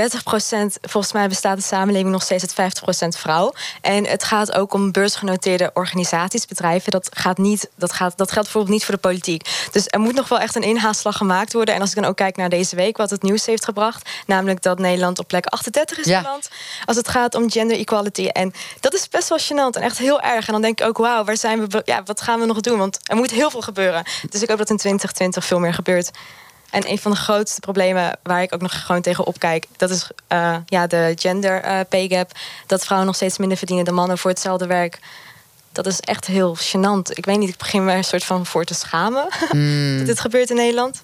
[0.81, 2.75] volgens mij bestaat de samenleving nog steeds uit
[3.15, 3.53] 50% vrouw.
[3.81, 6.91] En het gaat ook om beursgenoteerde organisaties, bedrijven.
[6.91, 9.69] Dat, gaat niet, dat, gaat, dat geldt bijvoorbeeld niet voor de politiek.
[9.73, 11.75] Dus er moet nog wel echt een inhaalslag gemaakt worden.
[11.75, 14.11] En als ik dan ook kijk naar deze week, wat het nieuws heeft gebracht.
[14.27, 16.23] Namelijk dat Nederland op plek 38 is ja.
[16.23, 16.49] land.
[16.85, 18.27] Als het gaat om gender equality.
[18.27, 20.47] En dat is best wel gênant en echt heel erg.
[20.47, 21.83] En dan denk ik ook, wauw, waar zijn we?
[21.89, 22.79] Ja, wat gaan we nog doen?
[22.79, 24.05] Want er moet heel veel gebeuren.
[24.31, 26.11] Dus ik hoop dat in 2020 veel meer gebeurt.
[26.71, 30.11] En een van de grootste problemen waar ik ook nog gewoon tegen opkijk, dat is
[30.33, 32.33] uh, ja, de gender uh, pay gap.
[32.67, 34.99] Dat vrouwen nog steeds minder verdienen dan mannen voor hetzelfde werk.
[35.73, 37.11] Dat is echt heel gênant.
[37.13, 39.97] Ik weet niet, ik begin me een soort van voor te schamen mm.
[39.99, 41.03] dat dit gebeurt in Nederland.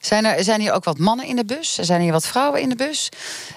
[0.00, 1.74] Zijn er zijn hier ook wat mannen in de bus?
[1.74, 3.08] Zijn hier wat vrouwen in de bus?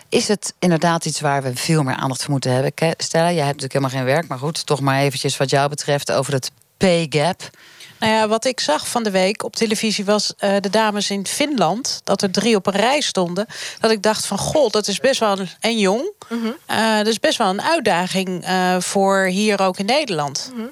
[0.09, 2.71] Is het inderdaad iets waar we veel meer aandacht voor moeten hebben?
[2.97, 6.11] Stella, jij hebt natuurlijk helemaal geen werk, maar goed, toch maar eventjes wat jou betreft
[6.11, 7.49] over het pay gap.
[7.99, 11.27] Nou ja, wat ik zag van de week op televisie was uh, de dames in
[11.27, 12.01] Finland.
[12.03, 13.45] Dat er drie op een rij stonden.
[13.79, 16.11] Dat ik dacht van god, dat is best wel een, en jong.
[16.29, 16.53] Mm
[16.97, 20.51] dat is best wel een uitdaging uh, voor hier ook in Nederland.
[20.55, 20.71] Mm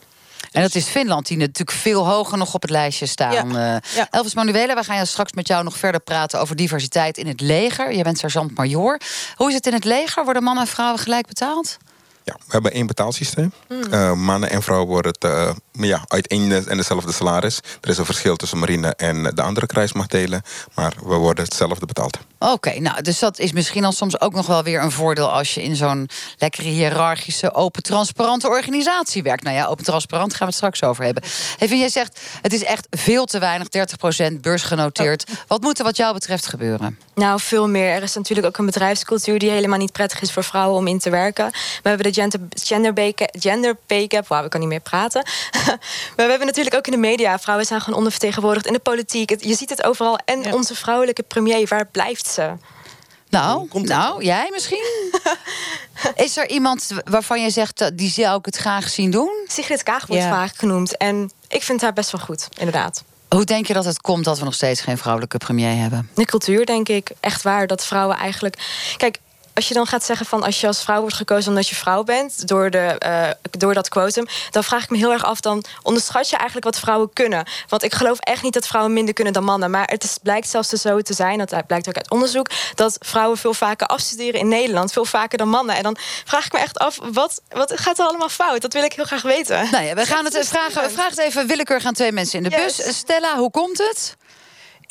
[0.51, 3.51] En dat is Finland, die natuurlijk veel hoger nog op het lijstje staan.
[3.51, 3.81] Ja.
[3.95, 4.07] ja.
[4.09, 7.93] Elvis Manuela, we gaan straks met jou nog verder praten over diversiteit in het leger.
[7.93, 8.99] Je bent sergeant-major.
[9.35, 10.23] Hoe is het in het leger?
[10.23, 11.77] Worden mannen en vrouwen gelijk betaald?
[12.23, 13.51] Ja, we hebben één betaalsysteem.
[13.67, 14.19] Mm.
[14.19, 17.59] mannen en vrouwen worden het, ja, uit één en dezelfde salaris.
[17.81, 20.41] Er is een verschil tussen marine en de andere krijgsmachtdelen.
[20.73, 22.17] Maar we worden hetzelfde betaald.
[22.39, 25.53] Oké, nou, dus dat is misschien dan soms ook nog wel weer een voordeel als
[25.53, 29.43] je in zo'n lekkere hiërarchische, open, transparante organisatie werkt.
[29.43, 31.23] Nou ja, open, transparant gaan we het straks over hebben.
[31.59, 33.67] Even, jij zegt het is echt veel te weinig,
[34.33, 35.25] 30% beursgenoteerd.
[35.29, 35.35] Oh.
[35.47, 36.97] Wat moet er wat jou betreft gebeuren?
[37.15, 37.89] Nou, veel meer.
[37.89, 40.99] Er is natuurlijk ook een bedrijfscultuur die helemaal niet prettig is voor vrouwen om in
[40.99, 41.49] te werken.
[41.51, 44.27] We hebben de gender, gender, gender pay gap.
[44.27, 45.23] Wauw, ik kan niet meer praten.
[46.15, 47.39] maar we hebben natuurlijk ook in de media.
[47.39, 49.43] Vrouwen zijn gewoon ondervertegenwoordigd in de politiek.
[49.43, 50.19] Je ziet het overal.
[50.25, 52.51] En onze vrouwelijke premier, waar blijft ze?
[53.29, 54.85] Nou, nou jij misschien?
[56.15, 59.45] Is er iemand waarvan je zegt, die zou ik het graag zien doen?
[59.47, 60.97] Sigrid Kaag wordt vaak genoemd.
[60.97, 63.03] En ik vind haar best wel goed, inderdaad.
[63.29, 66.09] Hoe denk je dat het komt dat we nog steeds geen vrouwelijke premier hebben?
[66.15, 67.11] De cultuur, denk ik.
[67.19, 68.57] Echt waar, dat vrouwen eigenlijk...
[68.97, 69.19] Kijk,
[69.53, 72.03] als je dan gaat zeggen van als je als vrouw wordt gekozen omdat je vrouw
[72.03, 75.63] bent door, de, uh, door dat quotum, dan vraag ik me heel erg af, dan
[75.81, 77.45] onderschat je eigenlijk wat vrouwen kunnen.
[77.67, 79.71] Want ik geloof echt niet dat vrouwen minder kunnen dan mannen.
[79.71, 83.37] Maar het is, blijkt zelfs zo te zijn, dat blijkt ook uit onderzoek, dat vrouwen
[83.37, 85.75] veel vaker afstuderen in Nederland, veel vaker dan mannen.
[85.75, 88.61] En dan vraag ik me echt af, wat, wat gaat er allemaal fout?
[88.61, 89.67] Dat wil ik heel graag weten.
[89.71, 90.83] Nou ja, we gaan het vragen.
[90.83, 92.97] We vragen het even willekeurig aan twee mensen in de bus.
[92.97, 94.15] Stella, hoe komt het?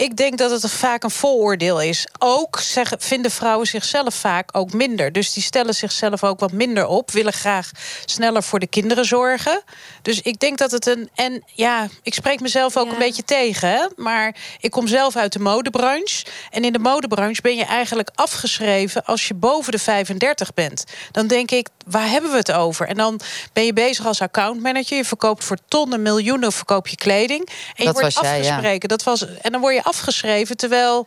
[0.02, 2.06] Ik denk dat het vaak een vooroordeel is.
[2.18, 5.12] Ook zeggen, vinden vrouwen zichzelf vaak ook minder.
[5.12, 7.10] Dus die stellen zichzelf ook wat minder op.
[7.10, 7.70] Willen graag
[8.04, 9.62] sneller voor de kinderen zorgen.
[10.02, 11.10] Dus ik denk dat het een.
[11.14, 13.68] En ja, ik spreek mezelf ook een beetje tegen.
[13.68, 13.86] Hè?
[13.96, 16.24] Maar ik kom zelf uit de modebranche.
[16.50, 20.84] En in de modebranche ben je eigenlijk afgeschreven als je boven de 35 bent.
[21.10, 22.88] Dan denk ik, waar hebben we het over?
[22.88, 23.20] En dan
[23.52, 24.96] ben je bezig als accountmanager.
[24.96, 27.48] Je verkoopt voor tonnen, miljoenen verkoop je kleding.
[27.76, 28.88] En je wordt afgesproken.
[28.88, 30.56] Dat was, en dan word je afgeschreven.
[30.56, 31.06] Terwijl.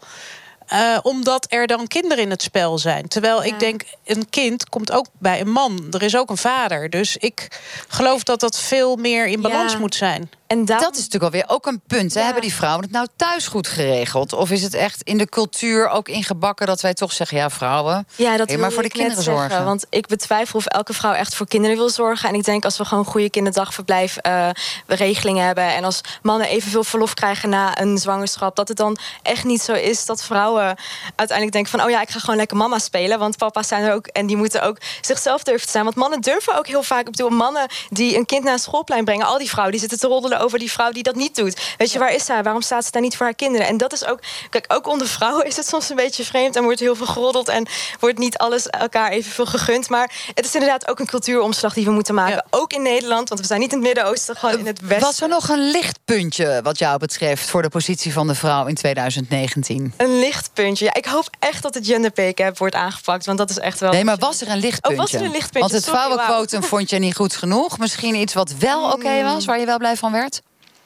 [0.73, 3.07] Uh, omdat er dan kinderen in het spel zijn.
[3.07, 5.88] Terwijl ik denk, een kind komt ook bij een man.
[5.91, 6.89] Er is ook een vader.
[6.89, 10.29] Dus ik geloof dat dat veel meer in balans moet zijn.
[10.47, 12.13] En Dat is natuurlijk alweer ook een punt.
[12.13, 14.34] Hebben die vrouwen het nou thuis goed geregeld?
[14.34, 18.08] Of is het echt in de cultuur ook ingebakken dat wij toch zeggen: ja, vrouwen,
[18.15, 19.65] Ja, dat maar voor de kinderen zeggen, zorgen?
[19.65, 22.29] Want ik betwijfel of elke vrouw echt voor kinderen wil zorgen.
[22.29, 24.49] En ik denk als we gewoon goede kinderdagverblijf eh,
[24.88, 25.63] regelingen hebben.
[25.63, 28.55] En als mannen evenveel verlof krijgen na een zwangerschap.
[28.55, 30.75] Dat het dan echt niet zo is dat vrouwen
[31.15, 31.84] uiteindelijk denken van...
[31.84, 33.19] oh ja, ik ga gewoon lekker mama spelen.
[33.19, 35.84] Want papa's zijn er ook en die moeten ook zichzelf durven te zijn.
[35.84, 37.05] Want mannen durven ook heel vaak...
[37.05, 39.25] Ik bedoel, mannen die een kind naar een schoolplein brengen...
[39.25, 41.73] al die vrouwen die zitten te roddelen over die vrouw die dat niet doet.
[41.77, 42.43] Weet je, waar is zij?
[42.43, 43.67] Waarom staat ze daar niet voor haar kinderen?
[43.67, 44.19] En dat is ook...
[44.49, 46.55] Kijk, ook onder vrouwen is het soms een beetje vreemd...
[46.55, 47.67] en wordt heel veel geroddeld en
[47.99, 49.89] wordt niet alles elkaar evenveel gegund.
[49.89, 52.45] Maar het is inderdaad ook een cultuuromslag die we moeten maken.
[52.49, 54.36] Ook in Nederland, want we zijn niet in het Midden-Oosten...
[54.36, 54.99] gewoon in het Westen.
[54.99, 58.75] Was er nog een lichtpuntje wat jou betreft voor de positie van de vrouw in
[58.75, 59.93] 2019?
[59.97, 60.86] Een lichtpuntje.
[60.86, 63.25] Ja, ik hoop echt dat het gender pay gap wordt aangepakt.
[63.25, 63.91] Want dat is echt wel...
[63.91, 65.01] Nee, maar was er een lichtpuntje?
[65.01, 65.60] Oh, was er een lichtpuntje?
[65.60, 67.77] Want het vrouwenquotum vond je niet goed genoeg.
[67.77, 70.34] Misschien iets wat wel oké was, waar je wel blij van werd?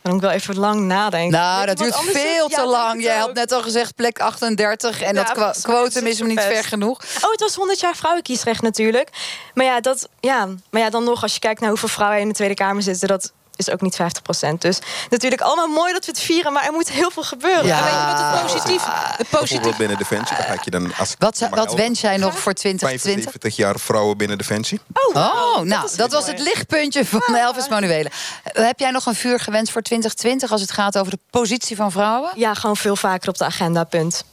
[0.02, 1.40] Dan moet ik wel even lang nadenken.
[1.40, 3.04] Nou, dat duurt veel ja, te lang.
[3.04, 6.42] Jij had net al gezegd plek 38 en Ja, dat qua- quotum is hem niet
[6.42, 7.00] ver genoeg.
[7.24, 9.10] Oh, het was 100 jaar vrouwenkiesrecht natuurlijk.
[9.54, 12.28] Maar ja, dat, ja, maar ja, dan nog, als je kijkt naar hoeveel vrouwen in
[12.28, 14.80] de Tweede Kamer zitten, dat is ook niet 50% Dus
[15.10, 17.66] natuurlijk allemaal mooi dat we het vieren, maar er moet heel veel gebeuren.
[17.66, 17.78] Ja.
[17.78, 18.84] En weet je wat het positief,
[19.18, 20.94] het positief binnen Defensie, had je dan...
[20.98, 21.16] Als
[21.50, 23.02] Wat, wens jij nog voor 2020?
[23.02, 24.80] 75 jaar vrouwen binnen Defensie.
[24.94, 28.12] Oh, nou, dat, was het lichtpuntje van Elvis Manuele.
[28.44, 31.76] Eh, Heb jij nog een vuur gewenst voor 2020 als het gaat over de positie
[31.76, 32.32] van vrouwen?
[32.36, 34.24] Ja, gewoon veel vaker op de agenda, punt.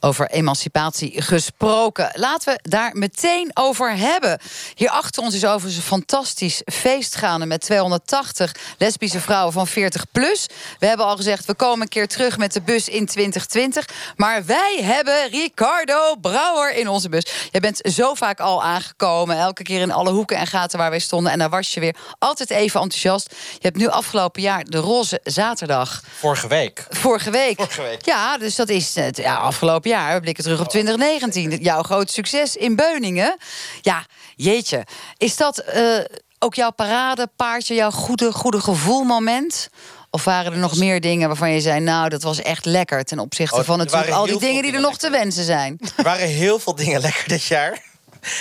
[0.00, 2.10] Over emancipatie gesproken.
[2.14, 4.38] Laten we daar meteen over hebben.
[4.74, 7.46] Hier achter ons is overigens een fantastisch feest gaande...
[7.46, 10.46] met 280 lesbische vrouwen van 40 plus.
[10.78, 13.88] We hebben al gezegd, we komen een keer terug met de bus in 2020.
[14.16, 17.26] Maar wij hebben Ricardo Brouwer in onze bus.
[17.50, 19.38] Je bent zo vaak al aangekomen.
[19.38, 21.32] Elke keer in alle hoeken en gaten waar wij stonden.
[21.32, 23.30] En daar was je weer altijd even enthousiast.
[23.52, 26.02] Je hebt nu afgelopen jaar de Roze Zaterdag...
[26.18, 26.86] Vorige week.
[26.90, 27.56] Vorige week.
[27.56, 28.04] Vorige week.
[28.04, 30.14] Ja, dus dat is het ja, afgelopen jaar.
[30.14, 31.50] We blikken terug op 2019.
[31.50, 33.36] Jouw groot succes in Beuningen.
[33.80, 34.86] Ja, jeetje.
[35.16, 35.98] Is dat eh,
[36.38, 39.68] ook jouw paradepaardje, jouw goede, goede gevoelmoment?
[40.10, 41.80] Of waren er nog meer dingen waarvan je zei...
[41.80, 44.80] nou, dat was echt lekker ten opzichte Oh, van natuurlijk al die dingen die er
[44.80, 45.78] nog te wensen zijn?
[45.96, 47.82] Er waren heel veel dingen lekker dit jaar.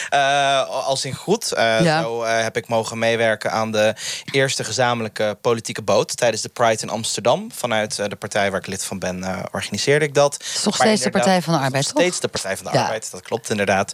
[0.09, 1.51] Eh, als in goed.
[1.51, 2.01] Eh, Ja.
[2.01, 3.93] Zo eh, heb ik mogen meewerken aan de
[4.31, 7.51] eerste gezamenlijke politieke boot tijdens de Pride in Amsterdam.
[7.53, 10.33] Vanuit de partij waar ik lid van ben, organiseerde ik dat.
[10.33, 12.03] Het is toch steeds de Partij van de Arbeid, nog?
[12.03, 12.83] Steeds de Partij van de Ja.
[12.83, 13.91] Arbeid, dat klopt inderdaad.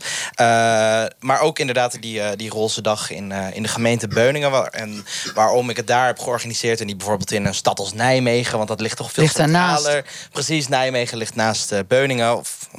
[1.19, 4.51] Maar ook inderdaad die, die roze dag in, in de gemeente Beuningen.
[4.51, 6.79] Waar, en waarom ik het daar heb georganiseerd.
[6.79, 8.57] En niet bijvoorbeeld in een stad als Nijmegen.
[8.57, 9.39] Want dat ligt toch veel Ligt.
[10.31, 12.37] Precies, Nijmegen ligt naast Beuningen.
[12.37, 12.69] Of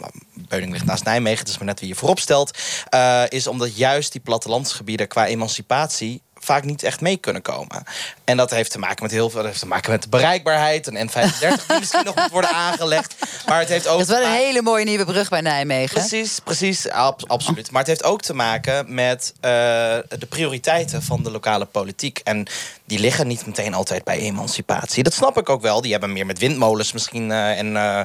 [0.49, 1.47] Beuningen ligt naast Nijmegen.
[1.47, 2.59] Is maar net wie je voorop stelt.
[2.89, 7.83] eh, is omdat juist die plattelandsgebieden qua emancipatie vaak niet echt mee kunnen komen.
[8.25, 9.39] En dat heeft te maken met heel veel.
[9.39, 10.87] Dat heeft te maken met de bereikbaarheid.
[10.87, 13.15] Een N35 die misschien nog moet worden aangelegd.
[13.47, 13.99] Maar het heeft ook.
[13.99, 15.95] Dat is wel een hele mooie nieuwe brug bij Nijmegen.
[15.99, 17.71] Precies, precies, ab- absoluut.
[17.71, 22.19] Maar het heeft ook te maken met eh, de prioriteiten van de lokale politiek.
[22.25, 22.47] En
[22.85, 25.03] die liggen niet meteen altijd bij emancipatie.
[25.03, 25.81] Dat snap ik ook wel.
[25.81, 28.01] Die hebben meer met windmolens misschien eh, en eh,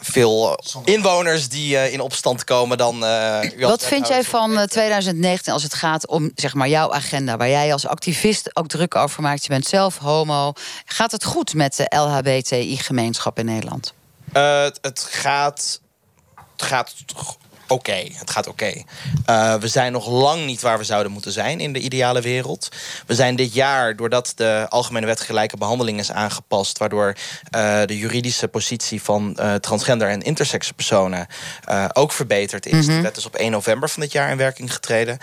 [0.00, 3.04] veel inwoners die eh, in opstand komen dan.
[3.04, 7.36] eh, Wat vind jij van eh, 2019 als het gaat om zeg maar, jouw agenda...
[7.36, 9.42] waar jij als activist ook druk over maakt?
[9.42, 10.52] Je bent zelf homo.
[10.84, 13.94] Gaat het goed met de LHBTI-gemeenschap in Nederland?
[14.32, 15.80] Eh, het, gaat.
[16.56, 16.94] Het gaat
[17.68, 18.06] oké.
[18.12, 18.82] Het gaat oké.
[19.26, 22.68] Eh, we zijn nog lang niet waar we zouden moeten zijn in de ideale wereld.
[23.06, 27.14] We zijn dit jaar, doordat de Algemene Wet Gelijke Behandeling is aangepast, waardoor
[27.50, 31.26] eh, de juridische positie van transgender en intersexe personen
[31.92, 32.86] ook verbeterd is.
[32.86, 35.18] De wet is op 1 november van dit jaar in werking getreden.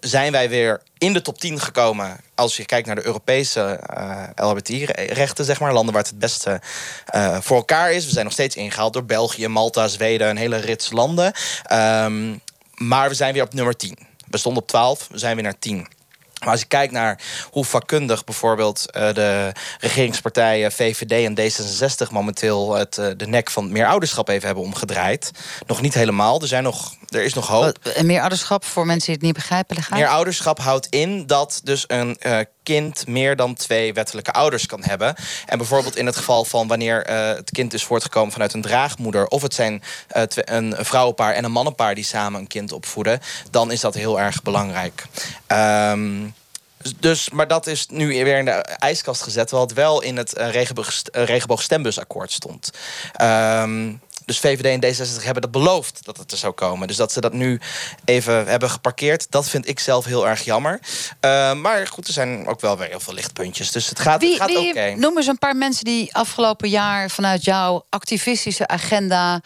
[0.00, 2.16] Zijn wij weer in de top 10 gekomen.
[2.34, 6.60] Als je kijkt naar de Europese eh LHBTI-rechten, zeg maar, landen waar het het beste
[7.06, 8.04] eh, voor elkaar is.
[8.04, 11.32] We zijn nog steeds ingehaald door België, Malta, Zweden, een hele rits landen.
[11.62, 12.36] Ehm,
[12.74, 13.98] maar we zijn weer op nummer 10.
[14.30, 15.86] We stonden op 12, we zijn weer naar 10.
[16.38, 17.20] Maar als je kijkt naar
[17.50, 23.86] hoe vakkundig bijvoorbeeld eh, de regeringspartijen VVD en D66 momenteel het, de nek van meer
[23.86, 25.30] ouderschap even hebben omgedraaid.
[25.66, 26.40] Nog niet helemaal.
[26.40, 27.78] Er, zijn nog, er is nog hoop.
[27.82, 29.76] Wat- meer ouderschap voor mensen die het niet begrijpen?
[29.76, 29.98] Legaal?
[29.98, 34.82] Meer ouderschap houdt in dat dus een eh, kind meer dan twee wettelijke ouders kan
[34.84, 35.14] hebben.
[35.46, 39.26] En bijvoorbeeld in het geval van wanneer eh, het kind is voortgekomen vanuit een draagmoeder,
[39.26, 43.70] of het zijn eh, een vrouwenpaar en een mannenpaar die samen een kind opvoeden, dan
[43.72, 45.04] is dat heel erg belangrijk.
[45.46, 46.26] Ehm,
[46.96, 50.32] dus, maar dat is nu weer in de ijskast gezet, terwijl het wel in het
[50.32, 52.70] regenboog, regenboogstembussakkoord stond.
[53.12, 53.92] Ehm,
[54.28, 56.88] dus VVD en D66 hebben dat beloofd dat het er zou komen.
[56.88, 57.60] Dus dat ze dat nu
[58.04, 60.80] even hebben geparkeerd, dat vind ik zelf heel erg jammer.
[61.20, 63.70] Uh, maar goed, er zijn ook wel weer heel veel lichtpuntjes.
[63.70, 64.94] Dus het gaat, wie, het gaat wie, oké.
[64.96, 69.40] Noem eens een paar mensen die afgelopen jaar vanuit jouw activistische agenda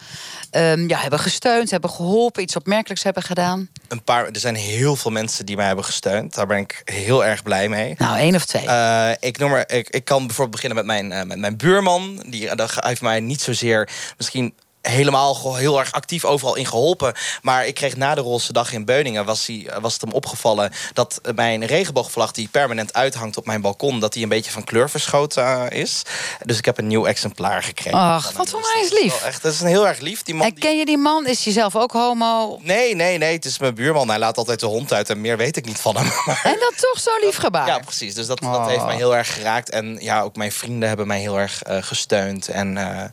[0.51, 3.69] um, ja, hebben gesteund, hebben geholpen, iets opmerkelijks hebben gedaan.
[3.87, 6.33] Een paar, er zijn heel veel mensen die mij hebben gesteund.
[6.33, 7.95] Daar ben ik heel erg blij mee.
[7.97, 8.65] Nou, één of twee.
[8.65, 12.23] Uh, ik, noem maar, ik, ik kan bijvoorbeeld beginnen met mijn, uh, met mijn buurman.
[12.27, 14.53] Die dat heeft mij niet zozeer misschien
[14.83, 17.13] helemaal heel erg actief overal in geholpen.
[17.41, 19.25] Maar ik kreeg na de Roze Dag in Beuningen...
[19.25, 22.31] was, die, was het hem opgevallen dat mijn regenboogvlag...
[22.31, 23.99] die permanent uithangt op mijn balkon...
[23.99, 26.01] dat die een beetje van kleur verschoten uh, is.
[26.45, 27.99] Dus ik heb een nieuw exemplaar gekregen.
[27.99, 29.23] Ach, wat voor mij is lief.
[29.23, 30.23] Echt, dat is een heel erg lief.
[30.23, 31.27] Die man en ken je die man?
[31.27, 32.59] Is hij zelf ook homo?
[32.61, 33.33] Nee, nee, nee.
[33.33, 34.09] Het is mijn buurman.
[34.09, 36.11] Hij laat altijd de hond uit en meer weet ik niet van hem.
[36.43, 37.67] En dat toch zo lief gebaar?
[37.67, 38.13] Ja, precies.
[38.13, 38.51] Dus dat, oh.
[38.51, 39.69] dat heeft mij heel erg geraakt.
[39.69, 42.47] En ja, ook mijn vrienden hebben mij heel erg uh, gesteund.
[42.47, 43.03] En uh,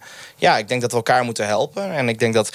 [0.41, 1.93] ja, ik denk dat we elkaar moeten helpen.
[1.93, 2.51] En ik denk dat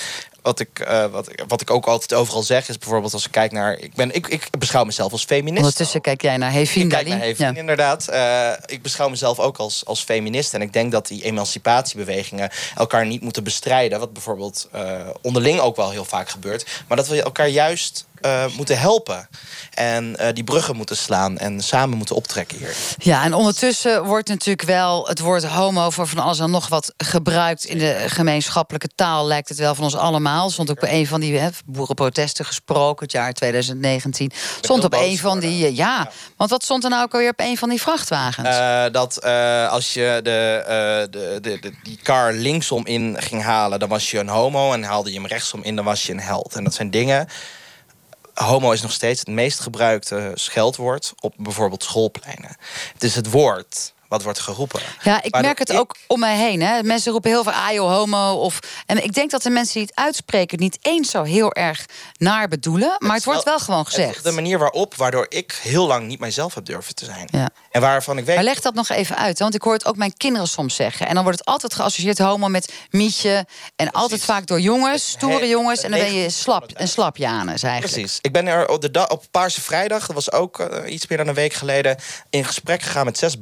[0.46, 3.52] wat ik, uh, wat, wat ik ook altijd overal zeg is bijvoorbeeld als ik kijk
[3.52, 3.80] naar...
[3.80, 5.64] Ik, ben, ik, ik beschouw mezelf als feminist.
[5.64, 7.60] Ondertussen kijk jij naar Hevin Ik kijk naar Hevin, ja.
[7.60, 8.08] inderdaad.
[8.10, 10.54] Uh, ik beschouw mezelf ook als, als feminist.
[10.54, 14.00] En ik denk dat die emancipatiebewegingen elkaar niet moeten bestrijden.
[14.00, 14.82] Wat bijvoorbeeld uh,
[15.22, 16.66] onderling ook wel heel vaak gebeurt.
[16.88, 19.28] Maar dat we elkaar juist uh, moeten helpen.
[19.74, 22.76] En uh, die bruggen moeten slaan en samen moeten optrekken hier.
[22.98, 26.94] Ja, en ondertussen wordt natuurlijk wel het woord homo voor van alles en nog wat
[26.98, 29.26] gebruikt in de gemeenschappelijke taal.
[29.26, 30.50] Lijkt het wel van ons allemaal.
[30.50, 34.32] Stond ook bij een van die hè, boerenprotesten gesproken, het jaar 2019.
[34.62, 35.70] Stond op een van die.
[35.72, 38.50] Uh, ja, want wat stond er nou ook alweer op een van die vrachtwagens?
[38.50, 39.24] Uh, dat
[39.70, 40.64] als je de,
[41.12, 44.74] de, de, de, die car linksom in ging halen, dan was je een homo.
[44.74, 46.56] En haalde je hem rechtsom in, dan was je een held.
[46.56, 47.28] En dat zijn dingen
[48.44, 52.58] homo is nog steeds het meest gebruikte scheldwoord op bijvoorbeeld schoolpleinen.
[52.94, 54.82] Het is het woord wat wordt geroepen.
[55.02, 56.62] Ja, ik merk het ook om mij heen.
[56.62, 56.84] Hè.
[56.84, 58.34] Mensen roepen heel veel ajo homo.
[58.34, 58.60] Of...
[58.86, 60.60] En ik denk dat de mensen die het uitspreken...
[60.60, 61.86] niet eens zo heel erg
[62.18, 62.96] naar bedoelen.
[63.00, 64.24] Maar het, het wordt wel, gewoon gezegd.
[64.24, 67.28] de manier waarop, waardoor ik heel lang niet mijzelf heb durven te zijn.
[67.32, 67.50] Ja.
[67.72, 68.36] En waarvan ik weet...
[68.36, 69.40] Maar leg dat nog even uit.
[69.40, 71.08] Want ik hoor het ook mijn kinderen soms zeggen.
[71.08, 73.30] En dan wordt het altijd geassocieerd homo met mietje.
[73.36, 73.46] En
[73.76, 73.94] Precies.
[73.94, 75.82] altijd vaak door jongens, stoere jongens.
[75.82, 77.94] En dan ben je slap, een slapjanus eigenlijk.
[77.94, 78.20] Precies.
[78.22, 80.06] Ik ben er op, de op Paarse Vrijdag...
[80.06, 81.98] dat was ook uh, iets meer dan een week geleden...
[82.30, 83.38] in gesprek gegaan met zes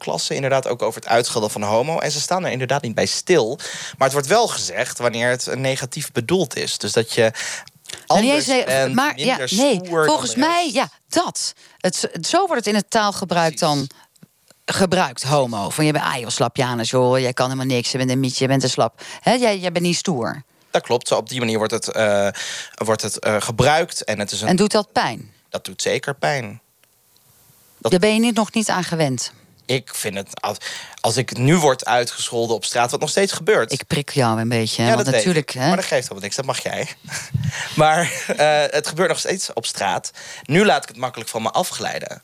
[0.00, 0.34] basisschoolklassen.
[0.34, 1.98] Inderdaad ook over het uitschelden van homo.
[1.98, 3.58] En ze staan er inderdaad niet bij stil.
[3.98, 6.78] Maar het wordt wel gezegd wanneer het negatief bedoeld is.
[6.78, 7.32] Dus dat je
[8.06, 11.52] anders nee, bent, maar ja, nee, volgens mij, ja, dat.
[11.78, 13.90] Het, zo wordt het in het taalgebruik dan
[14.64, 15.70] gebruikt, homo.
[15.70, 18.20] Van je bent, ah joh, slap Janus, joh, jij kan helemaal niks, je bent een
[18.20, 19.02] mietje, je bent een slap.
[19.20, 20.42] He, jij, jij bent niet stoer.
[20.70, 22.28] Dat klopt, op die manier wordt het, uh,
[22.74, 24.04] wordt het uh, gebruikt.
[24.04, 24.48] En, het is een...
[24.48, 25.32] en doet dat pijn?
[25.48, 26.60] Dat doet zeker pijn.
[27.78, 27.90] Dat...
[27.90, 29.32] Daar ben je niet, nog niet aan gewend
[29.70, 30.28] ik vind het.
[31.00, 33.72] Als, ik nu word uitgescholden op straat, wat nog steeds gebeurt.
[33.72, 34.82] Ik prik jou een beetje.
[34.82, 34.88] Hè?
[34.88, 35.50] Ja, want dat natuurlijk.
[35.50, 35.66] Hè?
[35.66, 36.88] Maar dat geeft helemaal niks, dat mag jij.
[37.76, 38.00] maar
[38.36, 40.10] uh, het gebeurt nog steeds op straat.
[40.42, 42.22] Nu laat ik het makkelijk van me afglijden.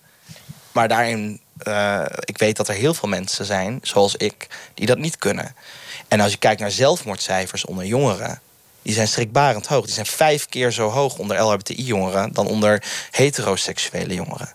[0.73, 4.99] Maar daarin, uh, ik weet dat er heel veel mensen zijn, zoals ik, die dat
[4.99, 5.55] niet kunnen.
[6.09, 8.41] En als je kijkt naar zelfmoordcijfers onder jongeren.
[8.83, 9.85] Die zijn schrikbarend hoog.
[9.85, 14.55] Die zijn vijf keer zo hoog onder LHBTI-jongeren dan onder heteroseksuele jongeren.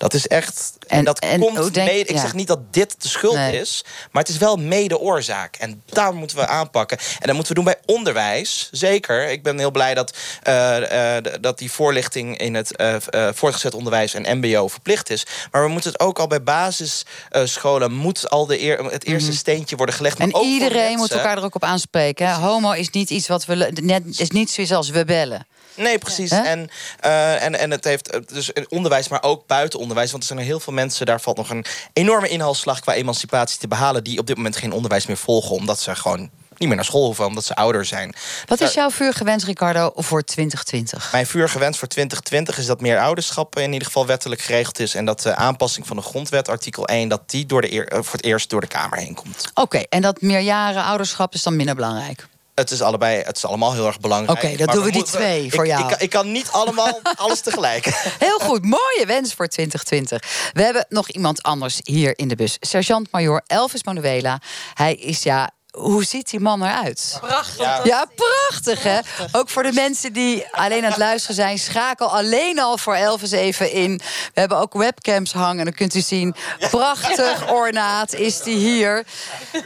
[0.00, 0.72] Dat is echt.
[0.86, 2.08] En, en dat en, komt denk, mede.
[2.08, 2.20] Ik ja.
[2.20, 3.60] zeg niet dat dit de schuld Nee.
[3.60, 5.56] is, maar het is wel mede oorzaak.
[5.56, 6.98] En daar moeten we aanpakken.
[6.98, 8.68] En dat moeten we doen bij onderwijs.
[8.72, 9.28] Zeker.
[9.28, 12.96] Ik ben heel blij dat, eh, eh, dat die voorlichting in het eh,
[13.32, 15.26] voortgezet onderwijs en MBO verplicht is.
[15.50, 17.92] Maar we moeten het ook al bij basisscholen.
[17.92, 20.18] moet al de eer, het eerste steentje worden gelegd.
[20.18, 20.30] Mhm.
[20.30, 22.26] En iedereen moet elkaar er ook op aanspreken.
[22.26, 22.34] Hè?
[22.34, 23.72] Homo is niet iets wat we.
[23.82, 25.46] Net, is niet zoiets als we bellen.
[25.74, 26.30] Nee, precies.
[26.30, 30.10] En, eh, en, en het heeft eh, dus onderwijs, maar ook buiten onderwijs.
[30.10, 33.58] Want er zijn er heel veel mensen, daar valt nog een enorme inhaalslag qua emancipatie
[33.58, 34.04] te behalen.
[34.04, 35.56] die op dit moment geen onderwijs meer volgen.
[35.56, 38.14] omdat ze gewoon niet meer naar school hoeven, omdat ze ouder zijn.
[38.46, 41.12] Wat is jouw vuurgewens, Ricardo, voor 2020?
[41.12, 44.94] Mijn vuurgewens voor 2020 is dat meer ouderschap in ieder geval wettelijk geregeld is.
[44.94, 47.98] En dat de aanpassing van de grondwet, artikel 1, dat die door de eer, eh,
[48.02, 49.50] voor het eerst door de Kamer heen komt.
[49.54, 52.26] Oké, en dat meerjaren ouderschap is dan minder belangrijk.
[52.60, 54.42] Het is, allebei, het is allemaal heel erg belangrijk.
[54.44, 55.82] Oké, maar doen we die twee ik- voor jou.
[55.82, 57.84] Ik, kan- ik kan niet allemaal alles tegelijk.
[58.18, 60.50] Heel goed, mooie wens voor 2020.
[60.52, 62.56] We hebben nog iemand anders hier in de bus.
[62.60, 64.40] Sergeant-major Elvis Manuela.
[64.74, 65.50] Hij is ja.
[65.70, 67.18] Hoe ziet die man eruit?
[67.20, 67.84] Prachtig.
[67.84, 68.98] Ja, prachtig hè.
[69.32, 73.30] Ook voor de mensen die alleen aan het luisteren zijn, schakel alleen al voor Elvis
[73.30, 73.96] even in.
[74.34, 76.34] We hebben ook webcams hangen, en dan kunt u zien.
[76.70, 79.04] Prachtig ornaat is die hier.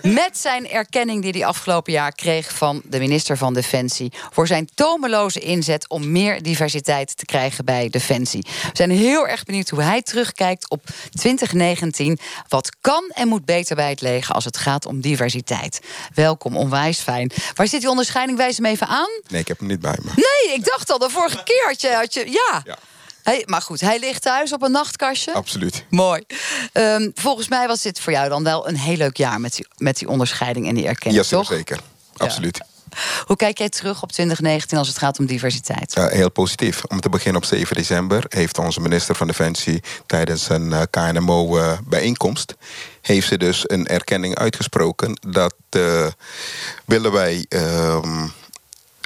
[0.03, 4.13] Met zijn erkenning die hij afgelopen jaar kreeg van de minister van Defensie.
[4.33, 8.47] voor zijn tomeloze inzet om meer diversiteit te krijgen bij Defensie.
[8.63, 12.19] We zijn heel erg benieuwd hoe hij terugkijkt op 2019.
[12.49, 15.81] Wat kan en moet beter bij het leger als het gaat om diversiteit?
[16.15, 17.31] Welkom, onwijs fijn.
[17.55, 18.39] Waar zit die onderscheiding?
[18.39, 19.11] Wijs hem even aan.
[19.29, 20.11] Nee, ik heb hem niet bij me.
[20.17, 21.93] Nee, ik dacht al, de vorige keer had je...
[21.93, 22.63] Had je ja.
[22.65, 22.79] Ja.
[23.23, 25.33] Hey, maar goed, hij ligt thuis op een nachtkastje.
[25.33, 25.85] Absoluut.
[25.91, 26.23] Mooi.
[26.73, 29.41] Ehm, volgens mij was dit voor jou dan wel een heel leuk jaar...
[29.41, 31.81] met die, met die onderscheiding en die erkenning, Ja, zeker.
[32.17, 32.61] Absoluut.
[33.27, 35.97] Hoe kijk jij terug op 2019 als het gaat om diversiteit?
[35.97, 36.85] Uh, heel positief.
[36.85, 42.55] Om te beginnen op 7 december heeft onze minister van Defensie tijdens een uh, KNMO-bijeenkomst
[43.07, 46.07] heeft ze dus een erkenning uitgesproken dat uh,
[46.85, 48.27] willen wij ehm,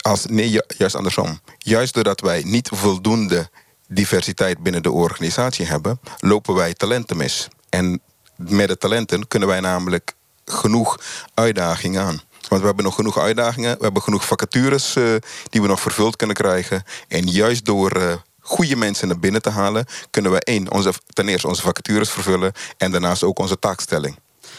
[0.01, 3.51] als nee ju juist andersom juist doordat wij niet voldoende
[3.89, 8.01] diversiteit binnen de organisatie hebben lopen wij talenten mis en
[8.37, 10.99] met de talenten kunnen wij namelijk genoeg
[11.35, 12.21] uitdagingen aan.
[12.49, 13.77] Want we hebben nog genoeg uitdagingen.
[13.79, 15.15] We hebben genoeg vacatures uh,
[15.51, 16.83] die we nog vervuld kunnen krijgen.
[17.09, 18.13] En juist door uh,
[18.49, 22.53] goede mensen naar binnen te halen, kunnen we één, onze, ten eerste onze vacatures vervullen.
[22.77, 24.19] En daarnaast ook onze taakstelling.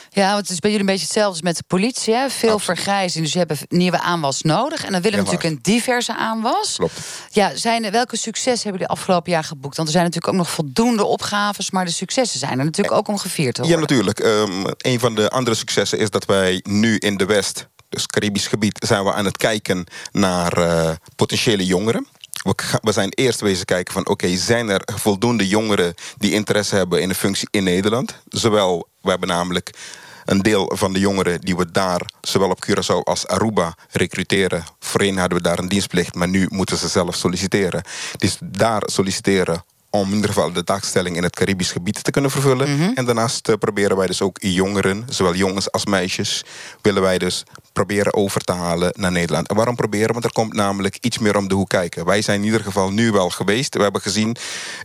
[0.10, 2.14] Ja, want het is bij jullie een beetje hetzelfde als met de politie.
[2.14, 2.30] Hè?
[2.30, 2.78] Veel Absoluut.
[2.78, 4.86] vergrijzing, dus je hebt nieuwe aanwas nodig.
[4.86, 6.76] En dan willen we ja, natuurlijk een diverse aanwas.
[6.76, 7.00] Klopt.
[7.32, 9.76] Ja, zijn, welke successen hebben jullie afgelopen jaar geboekt?
[9.76, 11.72] Want er zijn natuurlijk ook nog voldoende opgaves...
[11.72, 13.80] maar de successen zijn er natuurlijk ook om gevierd te worden.
[13.80, 14.20] Ja, natuurlijk.
[14.20, 17.68] Um, een van de andere successen is dat wij nu in de West...
[17.90, 22.08] dus Caribisch gebied, zijn we aan het kijken naar uh, potentiële jongeren.
[22.82, 27.10] We zijn eerst wezen kijken van oké, zijn er voldoende jongeren die interesse hebben in
[27.10, 28.16] een functie in Nederland?
[28.28, 29.72] Zowel, we hebben namelijk
[30.26, 34.64] een deel van de jongeren die we daar, zowel op Curaçao als Aruba, recruteren.
[34.80, 37.84] Voorheen hadden we daar een dienstplicht, maar nu moeten ze zelf solliciteren.
[38.18, 42.32] Dus daar solliciteren om in ieder geval de taakstelling in het Caribisch gebied te kunnen
[42.32, 42.70] vervullen.
[42.70, 42.92] Mm -hmm.
[42.96, 46.44] En daarnaast uh, proberen wij dus ook jongeren, zowel jongens als meisjes,
[46.82, 49.48] willen wij dus proberen over te halen naar Nederland.
[49.50, 50.12] En waarom proberen?
[50.12, 52.06] Want er komt namelijk iets meer om de hoek kijken.
[52.06, 53.76] Wij zijn in ieder geval nu wel geweest.
[53.76, 54.36] We hebben gezien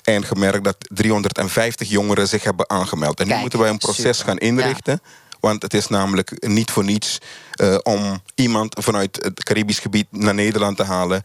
[0.03, 3.21] en gemerkt dat 350 jongeren zich hebben aangemeld.
[3.21, 4.25] En Kijk, nu moeten wij een proces super.
[4.25, 5.01] gaan inrichten.
[5.03, 5.11] Ja.
[5.45, 7.19] Want het is namelijk niet voor niets
[7.61, 11.23] uh, om iemand vanuit het Caribisch gebied naar Nederland te halen.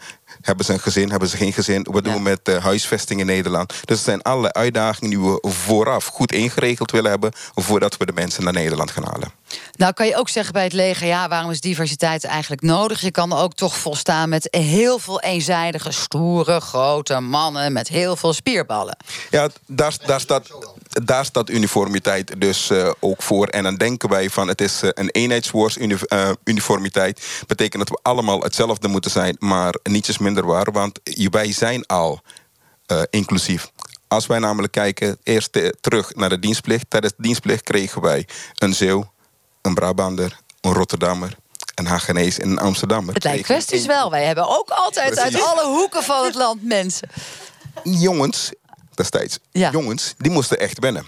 [0.50, 1.88] Hebben ze een gezin, hebben ze geen gezin?
[1.92, 2.20] Wat doen ja.
[2.20, 3.70] we met uh, huisvesting in Nederland?
[3.70, 7.32] Dus het zijn allerlei uitdagingen die we vooraf goed ingeregeld willen hebben...
[7.56, 9.32] voordat we de mensen naar Nederland gaan halen.
[9.76, 11.08] Nou kan je ook zeggen bij het leger...
[11.08, 13.02] ja, waarom is diversiteit eigenlijk nodig?
[13.02, 15.92] Je kan ook toch volstaan met heel veel eenzijdige...
[15.92, 18.98] stoere, grote mannen met heel veel spierballen.
[19.30, 20.50] Ja, daar, daar, staat,
[20.90, 23.48] daar staat uniformiteit dus uh, ook voor.
[23.48, 27.42] En dan denken wij van het is uh, een eenheidswoordsuniformiteit.
[27.48, 29.36] Betekent dat we allemaal hetzelfde moeten zijn...
[29.40, 31.00] maar niets is minder waar, want
[31.32, 32.22] wij zijn al
[32.92, 33.72] uh, inclusief.
[34.08, 36.86] Als wij namelijk kijken, eerst uh, terug naar de dienstplicht.
[36.90, 38.28] Tijdens de dienstplicht kregen wij
[38.58, 39.12] een Zeeuw,
[39.62, 41.36] een Brabander, een Rotterdammer,
[41.76, 43.14] een Hagenees en een Amsterdammer.
[43.14, 44.12] Het lijkt kwesties wel.
[44.12, 45.36] Wij hebben ook altijd Precies.
[45.36, 47.10] uit alle hoeken van het land mensen.
[47.84, 48.52] Jongens,
[49.00, 49.72] destijds, ja.
[49.72, 51.06] jongens, die moesten echt wennen.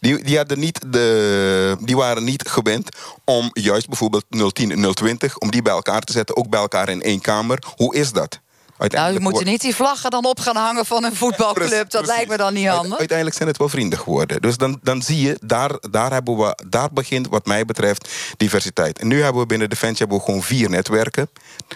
[0.00, 4.24] Die, die, hadden niet de, die waren niet gewend om juist bijvoorbeeld
[4.54, 5.38] 010 en 020...
[5.38, 7.62] om die bij elkaar te zetten, ook bij elkaar in één kamer.
[7.76, 8.40] Hoe is dat?
[8.78, 11.90] Nou, je moet niet die vlaggen dan op gaan hangen van een voetbalclub.
[11.90, 12.98] Dat lijkt me dan niet handig.
[12.98, 14.42] Uiteindelijk zijn het wel vrienden geworden.
[14.42, 18.98] Dus dan, dan zie je, daar, daar, hebben we, daar begint wat mij betreft diversiteit.
[18.98, 21.28] En nu hebben we binnen Defensie hebben we gewoon vier netwerken.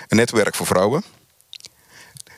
[0.09, 1.05] Een netwerk voor vrouwen.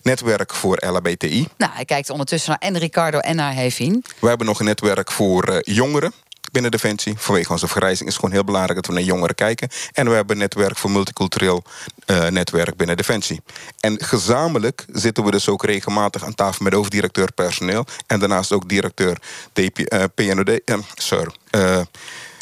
[0.04, 1.48] Netwerk voor LHBTI.
[1.56, 4.04] Nou, hij kijkt ondertussen naar en Ricardo en naar Hevin.
[4.18, 6.12] We hebben nog een netwerk voor uh, jongeren
[6.54, 7.14] binnen Defensie.
[7.16, 9.68] Vanwege onze vergrijzing is het gewoon heel belangrijk dat we naar jongeren kijken.
[9.92, 11.62] En we hebben een netwerk voor multicultureel
[12.06, 13.42] uh, netwerk binnen Defensie.
[13.80, 17.86] En gezamenlijk zitten we dus ook regelmatig aan tafel met de hoofddirecteur personeel.
[18.06, 19.18] En daarnaast ook directeur
[19.52, 20.60] DP, uh, PNOD.
[20.64, 21.32] Uh, sorry.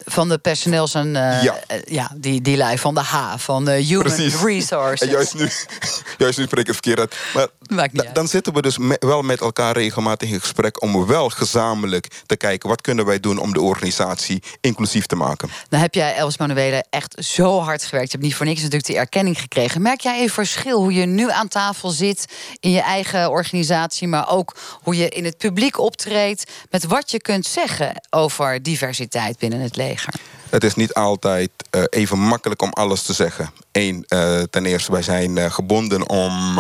[0.05, 1.61] Van de personeels- en uh, ja.
[1.85, 2.11] ja.
[2.15, 4.43] die, die lui van de H, van de Human Precies.
[4.45, 5.09] Resources.
[5.09, 5.49] En juist nu,
[6.25, 7.17] juist nu spreek ik het verkeerd uit.
[7.35, 10.83] Maar da, dan zitten we dus me, wel met elkaar regelmatig in gesprek...
[10.83, 12.69] om wel gezamenlijk te kijken...
[12.69, 15.51] wat kunnen wij doen om de organisatie inclusief te maken.
[15.69, 18.11] Nou heb jij, Els Manuele, echt zo hard gewerkt.
[18.11, 19.83] Je hebt niet voor niks natuurlijk die erkenning gekregen.
[19.83, 22.27] Merk jij een verschil hoe je nu aan tafel zit...
[22.61, 26.51] in je eigen organisatie, maar ook hoe je in het publiek optreedt...
[26.71, 29.92] met wat je kunt zeggen over diversiteit binnen het leven?
[30.53, 33.51] Het is niet altijd uh, even makkelijk om alles te zeggen.
[33.71, 36.59] Eén, uh, ten eerste, wij zijn uh, gebonden om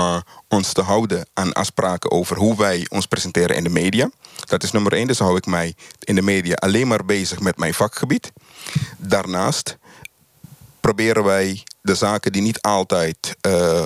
[0.48, 4.10] ons te houden aan afspraken over hoe wij ons presenteren in de media.
[4.44, 7.56] Dat is nummer één, dus hou ik mij in de media alleen maar bezig met
[7.56, 8.32] mijn vakgebied.
[8.98, 9.76] Daarnaast
[10.80, 13.36] proberen wij de zaken die niet altijd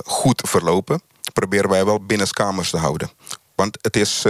[0.05, 3.11] goed verlopen, proberen wij wel binnenskamers te houden.
[3.55, 4.25] Want het is,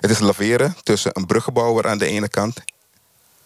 [0.00, 2.62] het is laveren tussen een bruggenbouwer aan de ene kant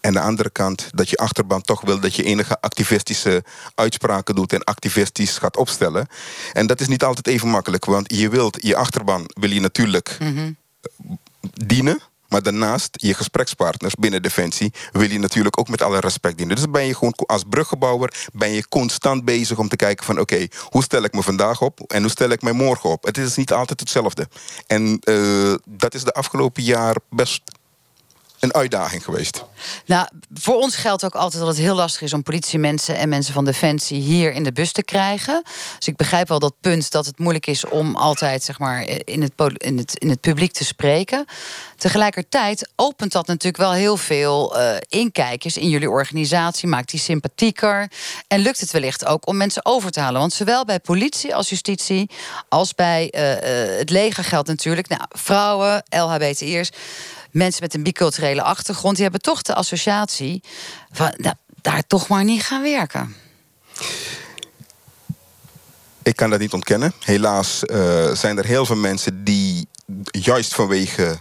[0.05, 3.45] en de andere kant dat je achterban toch wil dat je enige activistische
[3.75, 6.07] uitspraken doet en activistisch gaat opstellen.
[6.53, 10.17] En dat is niet altijd even makkelijk, want je wilt je achterban wil je natuurlijk
[10.21, 10.57] mm -hmm.
[11.67, 12.01] dienen.
[12.29, 16.57] Maar daarnaast, je gesprekspartners binnen Defensie wil je natuurlijk ook met alle respect dienen.
[16.57, 20.47] Dus ben je gewoon als bruggebouwer ben je constant bezig om te kijken van oké,
[20.69, 23.05] hoe stel ik me vandaag op en hoe stel ik me morgen op?
[23.05, 24.29] Het is niet altijd hetzelfde.
[24.67, 27.43] En uh, dat is de afgelopen jaar best
[28.45, 29.45] een uitdaging geweest.
[29.87, 33.35] Nou, voor ons geldt ook altijd dat het heel lastig is om politiemensen en mensen
[33.35, 35.43] van Defensie hier in de bus te krijgen.
[35.79, 39.23] Dus ik begrijp wel dat punt dat het moeilijk is om altijd zeg maar, in,
[39.23, 41.25] het, in, het, in het publiek te spreken.
[41.77, 47.91] Tegelijkertijd opent dat natuurlijk wel heel veel uh, inkijkers in jullie organisatie, maakt die sympathieker.
[48.27, 50.21] En lukt het wellicht ook om mensen over te halen.
[50.21, 52.11] Want zowel bij politie als justitie,
[52.49, 54.89] als bij uh, uh, het leger geldt natuurlijk.
[54.89, 56.71] Nou, vrouwen, LHBTI'ers
[57.35, 60.43] mensen met een biculturele achtergrond, die hebben toch de associatie
[60.93, 63.15] van nou, daar toch maar niet gaan werken.
[66.03, 66.93] Ik kan dat niet ontkennen.
[67.01, 69.69] Helaas uh, zijn er heel veel mensen die
[70.11, 71.19] juist vanwege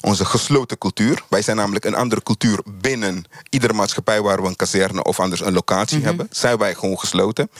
[0.00, 1.22] onze gesloten cultuur.
[1.28, 5.40] Wij zijn namelijk een andere cultuur binnen iedere maatschappij waar we een kazerne of anders
[5.40, 6.06] een locatie mhm.
[6.06, 6.26] hebben.
[6.30, 7.50] Zijn wij gewoon gesloten.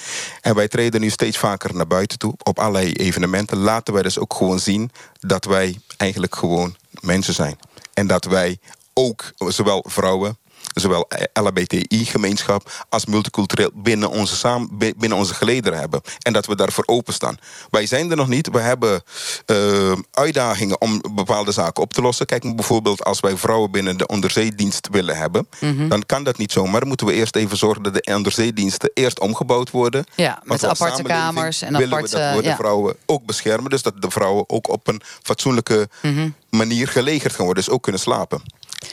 [0.41, 3.59] En wij treden nu steeds vaker naar buiten toe op allerlei evenementen.
[3.59, 4.91] Laten wij dus ook gewoon zien
[5.21, 7.59] dat wij eigenlijk gewoon mensen zijn.
[7.97, 8.59] En dat wij
[8.95, 10.39] ook, zowel vrouwen,
[10.81, 16.01] zowel LHBTI-gemeenschap als multicultureel binnen onze, samen, binnen onze gelederen hebben.
[16.23, 17.39] En dat we daarvoor openstaan.
[17.71, 18.51] Wij zijn er nog niet.
[18.51, 19.03] We hebben
[19.47, 22.27] uh, uitdagingen om bepaalde zaken op te lossen.
[22.27, 25.49] Kijk bijvoorbeeld als wij vrouwen binnen de onderzeedienst willen hebben.
[25.61, 25.89] Mhm.
[25.89, 26.81] Dan kan dat niet zomaar.
[26.81, 30.05] Dan moeten we eerst even zorgen dat de onderzeediensten eerst omgebouwd worden.
[30.15, 32.17] Ja, met aparte kamers en willen aparte...
[32.17, 33.71] We dat we de vrouwen ook beschermen.
[33.71, 36.29] Dus dat de vrouwen ook op een fatsoenlijke mhm.
[36.51, 37.65] manier gelegerd gaan worden.
[37.65, 38.43] Dus ook kunnen slapen.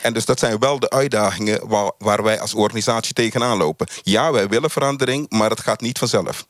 [0.02, 3.88] En dus dat zijn wel de uitdagingen waar, waar wij als organisatie tegenaan lopen.
[4.04, 6.46] Ja, wij willen verandering, maar het gaat niet vanzelf.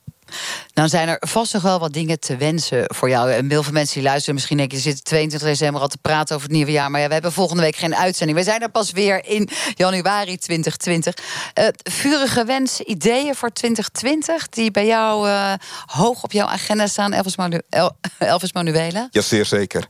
[0.73, 3.31] Nou zijn er vast nog wel wat dingen te wensen voor jou.
[3.31, 4.77] Een veel van mensen die luisteren misschien denken...
[4.77, 6.91] je zit 22 december al te praten over het nieuwe jaar...
[6.91, 8.37] maar ja, we hebben volgende week geen uitzending.
[8.37, 11.13] We zijn er pas weer in januari 2020.
[11.17, 14.49] Uh, eh, vurige wensen, ideeën voor 2020...
[14.49, 15.53] die bij jou uh,
[15.85, 17.59] hoog op jouw agenda staan, Elvis, Manu
[18.17, 19.07] Elvis Manuela?
[19.11, 19.89] Ja, zeer zeker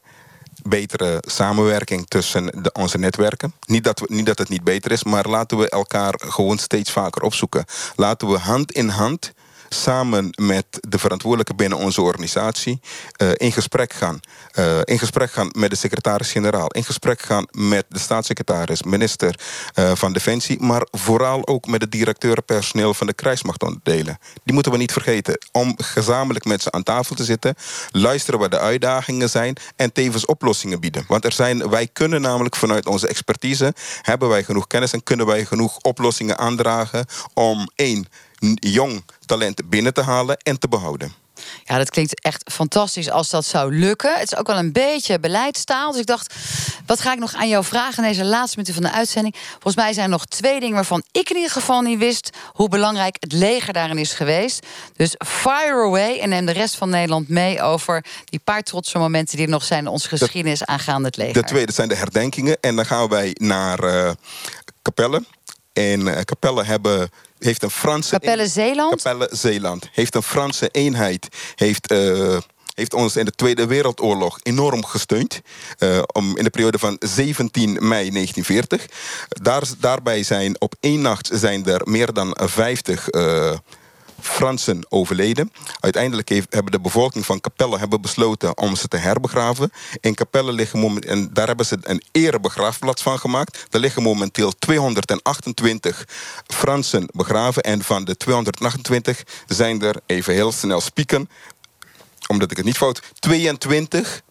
[0.63, 3.53] betere samenwerking tussen de, onze netwerken.
[3.65, 6.91] Niet dat, we, niet dat het niet beter is, maar laten we elkaar gewoon steeds
[6.91, 7.65] vaker opzoeken.
[7.95, 9.33] Laten we hand in hand
[9.73, 12.79] samen met de verantwoordelijke binnen onze organisatie
[13.17, 14.19] uh, in gesprek gaan.
[14.59, 16.67] Uh, in gesprek gaan met de secretaris-generaal.
[16.67, 19.39] In gesprek gaan met de staatssecretaris, minister
[19.75, 20.61] uh, van Defensie.
[20.61, 24.17] Maar vooral ook met de directeur personeel van de krijgsmachtonderdelen.
[24.43, 25.37] Die moeten we niet vergeten.
[25.51, 27.55] Om gezamenlijk met ze aan tafel te zitten.
[27.91, 29.55] Luisteren wat de uitdagingen zijn.
[29.75, 31.03] En tevens oplossingen bieden.
[31.07, 33.73] Want er zijn, wij kunnen namelijk vanuit onze expertise.
[34.01, 37.05] Hebben wij genoeg kennis en kunnen wij genoeg oplossingen aandragen.
[37.33, 38.07] Om één
[38.53, 41.21] jong talent binnen te halen en te behouden.
[41.63, 44.13] Ja, dat klinkt echt fantastisch als dat zou lukken.
[44.19, 45.91] Het is ook wel een beetje beleidstaal.
[45.91, 46.33] Dus ik dacht,
[46.85, 49.35] wat ga ik nog aan jou vragen in deze laatste minuten van de uitzending?
[49.51, 52.69] Volgens mij zijn er nog twee dingen waarvan ik in ieder geval niet wist hoe
[52.69, 54.65] belangrijk het leger daarin is geweest.
[54.95, 59.37] Dus fire away en neem de rest van Nederland mee over die paar trotse momenten
[59.37, 61.33] die er nog zijn in onze geschiedenis aangaande het leger.
[61.33, 62.57] De tweede zijn de herdenkingen.
[62.61, 64.11] En dan gaan wij naar uh,
[64.81, 65.23] Capelle.
[65.73, 67.09] En uh, Capelle hebben
[67.43, 68.09] heeft een Franse...
[68.09, 69.01] Capelle Zeeland?
[69.01, 69.89] Capelle Zeeland.
[69.91, 71.27] Heeft een Franse eenheid.
[71.55, 71.91] Heeft...
[71.91, 72.37] Uh,
[72.73, 75.41] heeft ons in de Tweede Wereldoorlog enorm gesteund.
[75.79, 78.85] Uh, om, in de periode van 17 mei 1940.
[79.27, 83.53] Daar, daarbij zijn op één nacht zijn er meer dan 50 uh,
[84.23, 85.51] Fransen overleden.
[85.79, 89.71] Uiteindelijk heeft, hebben de bevolking van Capelle hebben besloten om ze te herbegraven.
[89.99, 93.65] In Capelle liggen en daar hebben ze een erebegraafplaats van gemaakt.
[93.69, 96.05] Daar liggen momenteel 228
[96.47, 97.63] Fransen begraven.
[97.63, 101.29] En van de 228 zijn er, even heel snel spieken,
[102.27, 104.21] omdat ik het niet fout, 22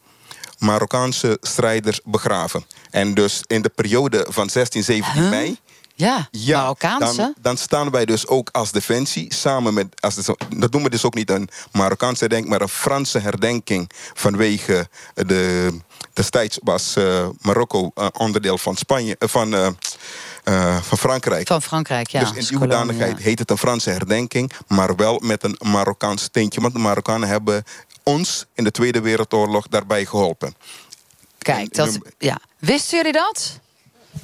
[0.59, 2.65] Marokkaanse strijders begraven.
[2.91, 5.57] En dus in de periode van 16, 17 mei
[6.05, 7.17] ja, ja Marokkaanse.
[7.17, 10.01] Dan, dan, staan wij dus ook als Defensie samen met...
[10.01, 12.51] Als dat noemen we dus ook niet een Marokkaanse herdenking...
[12.51, 15.71] maar een Franse herdenking vanwege de...
[16.13, 19.77] Destijds was uh, Marokko uh, onderdeel van, Spanje, uh, van,
[20.83, 21.47] van Frankrijk.
[21.47, 22.21] Van Frankrijk, ja.
[22.21, 24.53] Dus in die hoedanigheid heet het een Franse herdenking...
[24.67, 26.61] maar wel met een Marokkaans tintje.
[26.61, 27.65] Want de Marokkanen hebben
[28.03, 30.55] ons in de Tweede Wereldoorlog daarbij geholpen.
[31.39, 32.39] Kijk, dat, ja.
[32.59, 33.61] wisten jullie dat?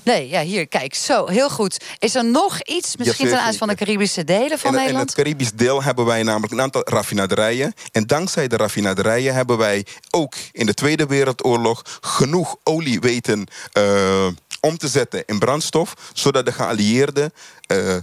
[0.03, 1.85] Nee, ja, hier, kijk, zo, heel goed.
[1.99, 5.01] Is er nog iets, misschien ten aanzien van de Caribische delen van Nederland?
[5.01, 7.73] In het Caribisch deel hebben wij namelijk een aantal raffinaderijen.
[7.93, 13.47] En dankzij de raffinaderijen hebben wij ook in de Tweede Wereldoorlog genoeg olie weten
[13.79, 14.27] uh,
[14.61, 17.33] om te zetten in brandstof, zodat de geallieerden
[17.73, 17.97] uh,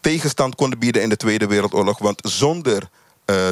[0.00, 1.98] tegenstand konden bieden in de Tweede Wereldoorlog.
[1.98, 2.88] Want zonder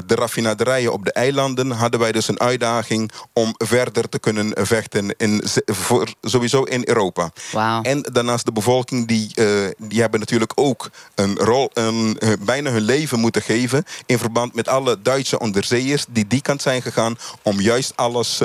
[0.07, 5.14] de raffinaderijen op de eilanden hadden wij dus een uitdaging om verder te kunnen vechten
[5.16, 7.31] in, voor, sowieso in Europa.
[7.53, 7.87] Wow.
[7.87, 9.31] En daarnaast de bevolking, die,
[9.79, 14.68] die hebben natuurlijk ook een rol, een, bijna hun leven moeten geven in verband met
[14.68, 18.41] alle Duitse onderzeeërs die die kant zijn gegaan om juist alles.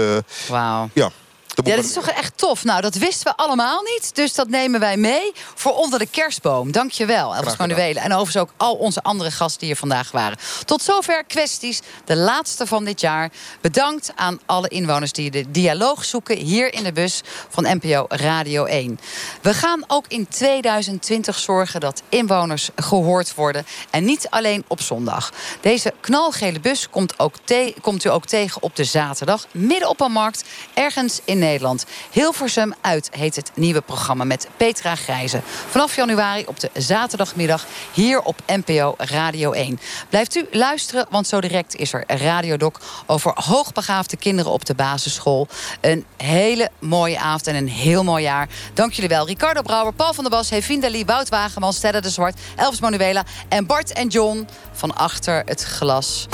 [0.93, 1.11] Ja,
[1.55, 2.63] ja, dat is toch echt tof.
[2.63, 4.15] Nou, dat wisten we allemaal niet.
[4.15, 6.71] Dus dat nemen wij mee voor onder de kerstboom.
[6.71, 7.99] Dankjewel, Elvis Manuele.
[7.99, 10.37] En overigens ook al onze andere gasten die hier vandaag waren.
[10.65, 11.79] Tot zover kwesties.
[12.05, 13.29] De laatste van dit jaar.
[13.61, 16.37] Bedankt aan alle inwoners die de dialoog zoeken...
[16.37, 18.99] hier in de bus van NPO Radio 1.
[19.41, 23.65] We gaan ook in 2020 zorgen dat inwoners gehoord worden.
[23.89, 25.31] En niet alleen op zondag.
[25.61, 27.35] Deze knalgele bus komt, ook
[27.81, 29.47] komt u ook tegen op de zaterdag.
[29.51, 30.43] Midden op een markt,
[30.73, 31.85] ergens in Nederland.
[32.11, 35.41] Hilversum uit heet het nieuwe programma met Petra Grijze.
[35.69, 39.79] Vanaf januari op de zaterdagmiddag hier op NPO Radio 1.
[40.09, 45.47] Blijft u luisteren, want zo direct is er Radiodoc over hoogbegaafde kinderen op de basisschool.
[45.81, 48.49] Een hele mooie avond en een heel mooi jaar.
[48.73, 49.27] Dank jullie wel.
[49.27, 53.23] Ricardo Brouwer, Paul van der Bas, Hevinda Lee, Wout Wageman, Stella de Zwart, Elvis Manuela
[53.49, 56.27] en Bart en John van achter het glas.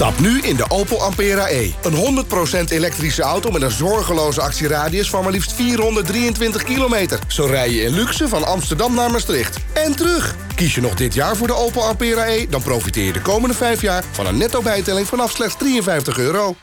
[0.00, 1.72] Stap nu in de Opel Ampera E.
[1.82, 2.24] Een
[2.68, 7.18] 100% elektrische auto met een zorgeloze actieradius van maar liefst 423 kilometer.
[7.28, 9.58] Zo rij je in luxe van Amsterdam naar Maastricht.
[9.72, 10.36] En terug.
[10.54, 12.46] Kies je nog dit jaar voor de Opel Ampera E...
[12.48, 16.56] dan profiteer je de komende 5 jaar van een netto bijtelling vanaf slechts 53 euro.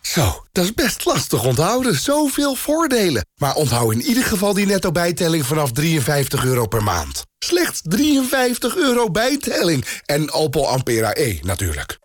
[0.00, 1.94] Zo, dat is best lastig onthouden.
[1.94, 3.26] Zoveel voordelen.
[3.36, 7.22] Maar onthoud in ieder geval die netto bijtelling vanaf 53 euro per maand.
[7.38, 9.84] Slechts 53 euro bijtelling.
[10.04, 12.00] En Opel Ampera E natuurlijk.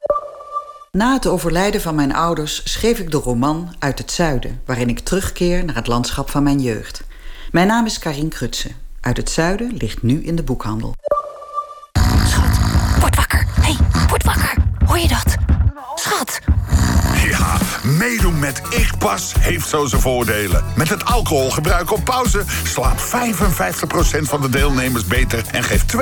[0.91, 4.61] Na het overlijden van mijn ouders schreef ik de roman Uit het Zuiden...
[4.65, 7.03] waarin ik terugkeer naar het landschap van mijn jeugd.
[7.51, 8.69] Mijn naam is Karin Krutse.
[9.01, 10.95] Uit het Zuiden ligt nu in de boekhandel.
[12.25, 12.57] Schat,
[12.99, 13.47] word wakker.
[13.61, 13.77] Hey,
[14.07, 14.53] word wakker.
[14.85, 15.35] Hoor je dat?
[15.95, 16.39] Schat.
[17.87, 20.63] Meedoen met Ik Pas heeft zo zijn voordelen.
[20.75, 23.07] Met het alcoholgebruik op pauze slaapt 55%
[24.21, 25.45] van de deelnemers beter...
[25.51, 25.95] en geeft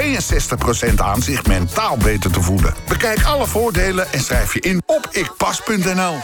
[0.91, 2.73] 62% aan zich mentaal beter te voelen.
[2.87, 6.15] Bekijk alle voordelen en schrijf je in op ikpas.nl.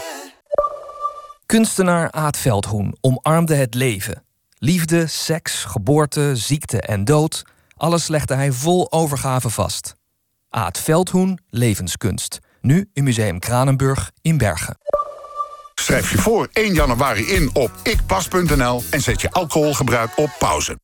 [1.46, 4.22] Kunstenaar Aad Veldhoen omarmde het leven.
[4.58, 7.42] Liefde, seks, geboorte, ziekte en dood...
[7.76, 9.94] alles legde hij vol overgave vast.
[10.50, 12.38] Aad Veldhoen, levenskunst.
[12.60, 14.76] Nu in Museum Kranenburg in Bergen.
[15.82, 20.78] Schrijf je voor 1 januari in op ikpas.nl en zet je alcoholgebruik op pauze.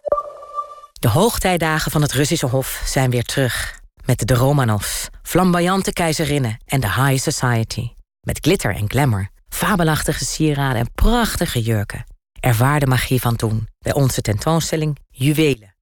[0.93, 3.81] De hoogtijdagen van het Russische Hof zijn weer terug.
[4.05, 7.89] Met de Romanovs, flamboyante keizerinnen en de High Society.
[8.21, 12.05] Met glitter en glamour, fabelachtige sieraden en prachtige jurken.
[12.41, 15.75] Ervaar de magie van toen bij onze tentoonstelling Juwelen.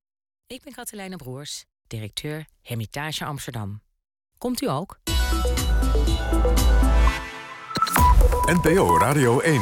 [0.46, 3.80] Ik ben Katelijne Broers, directeur Hermitage Amsterdam.
[4.38, 4.98] Komt u ook?
[8.48, 9.60] NPO Radio 1.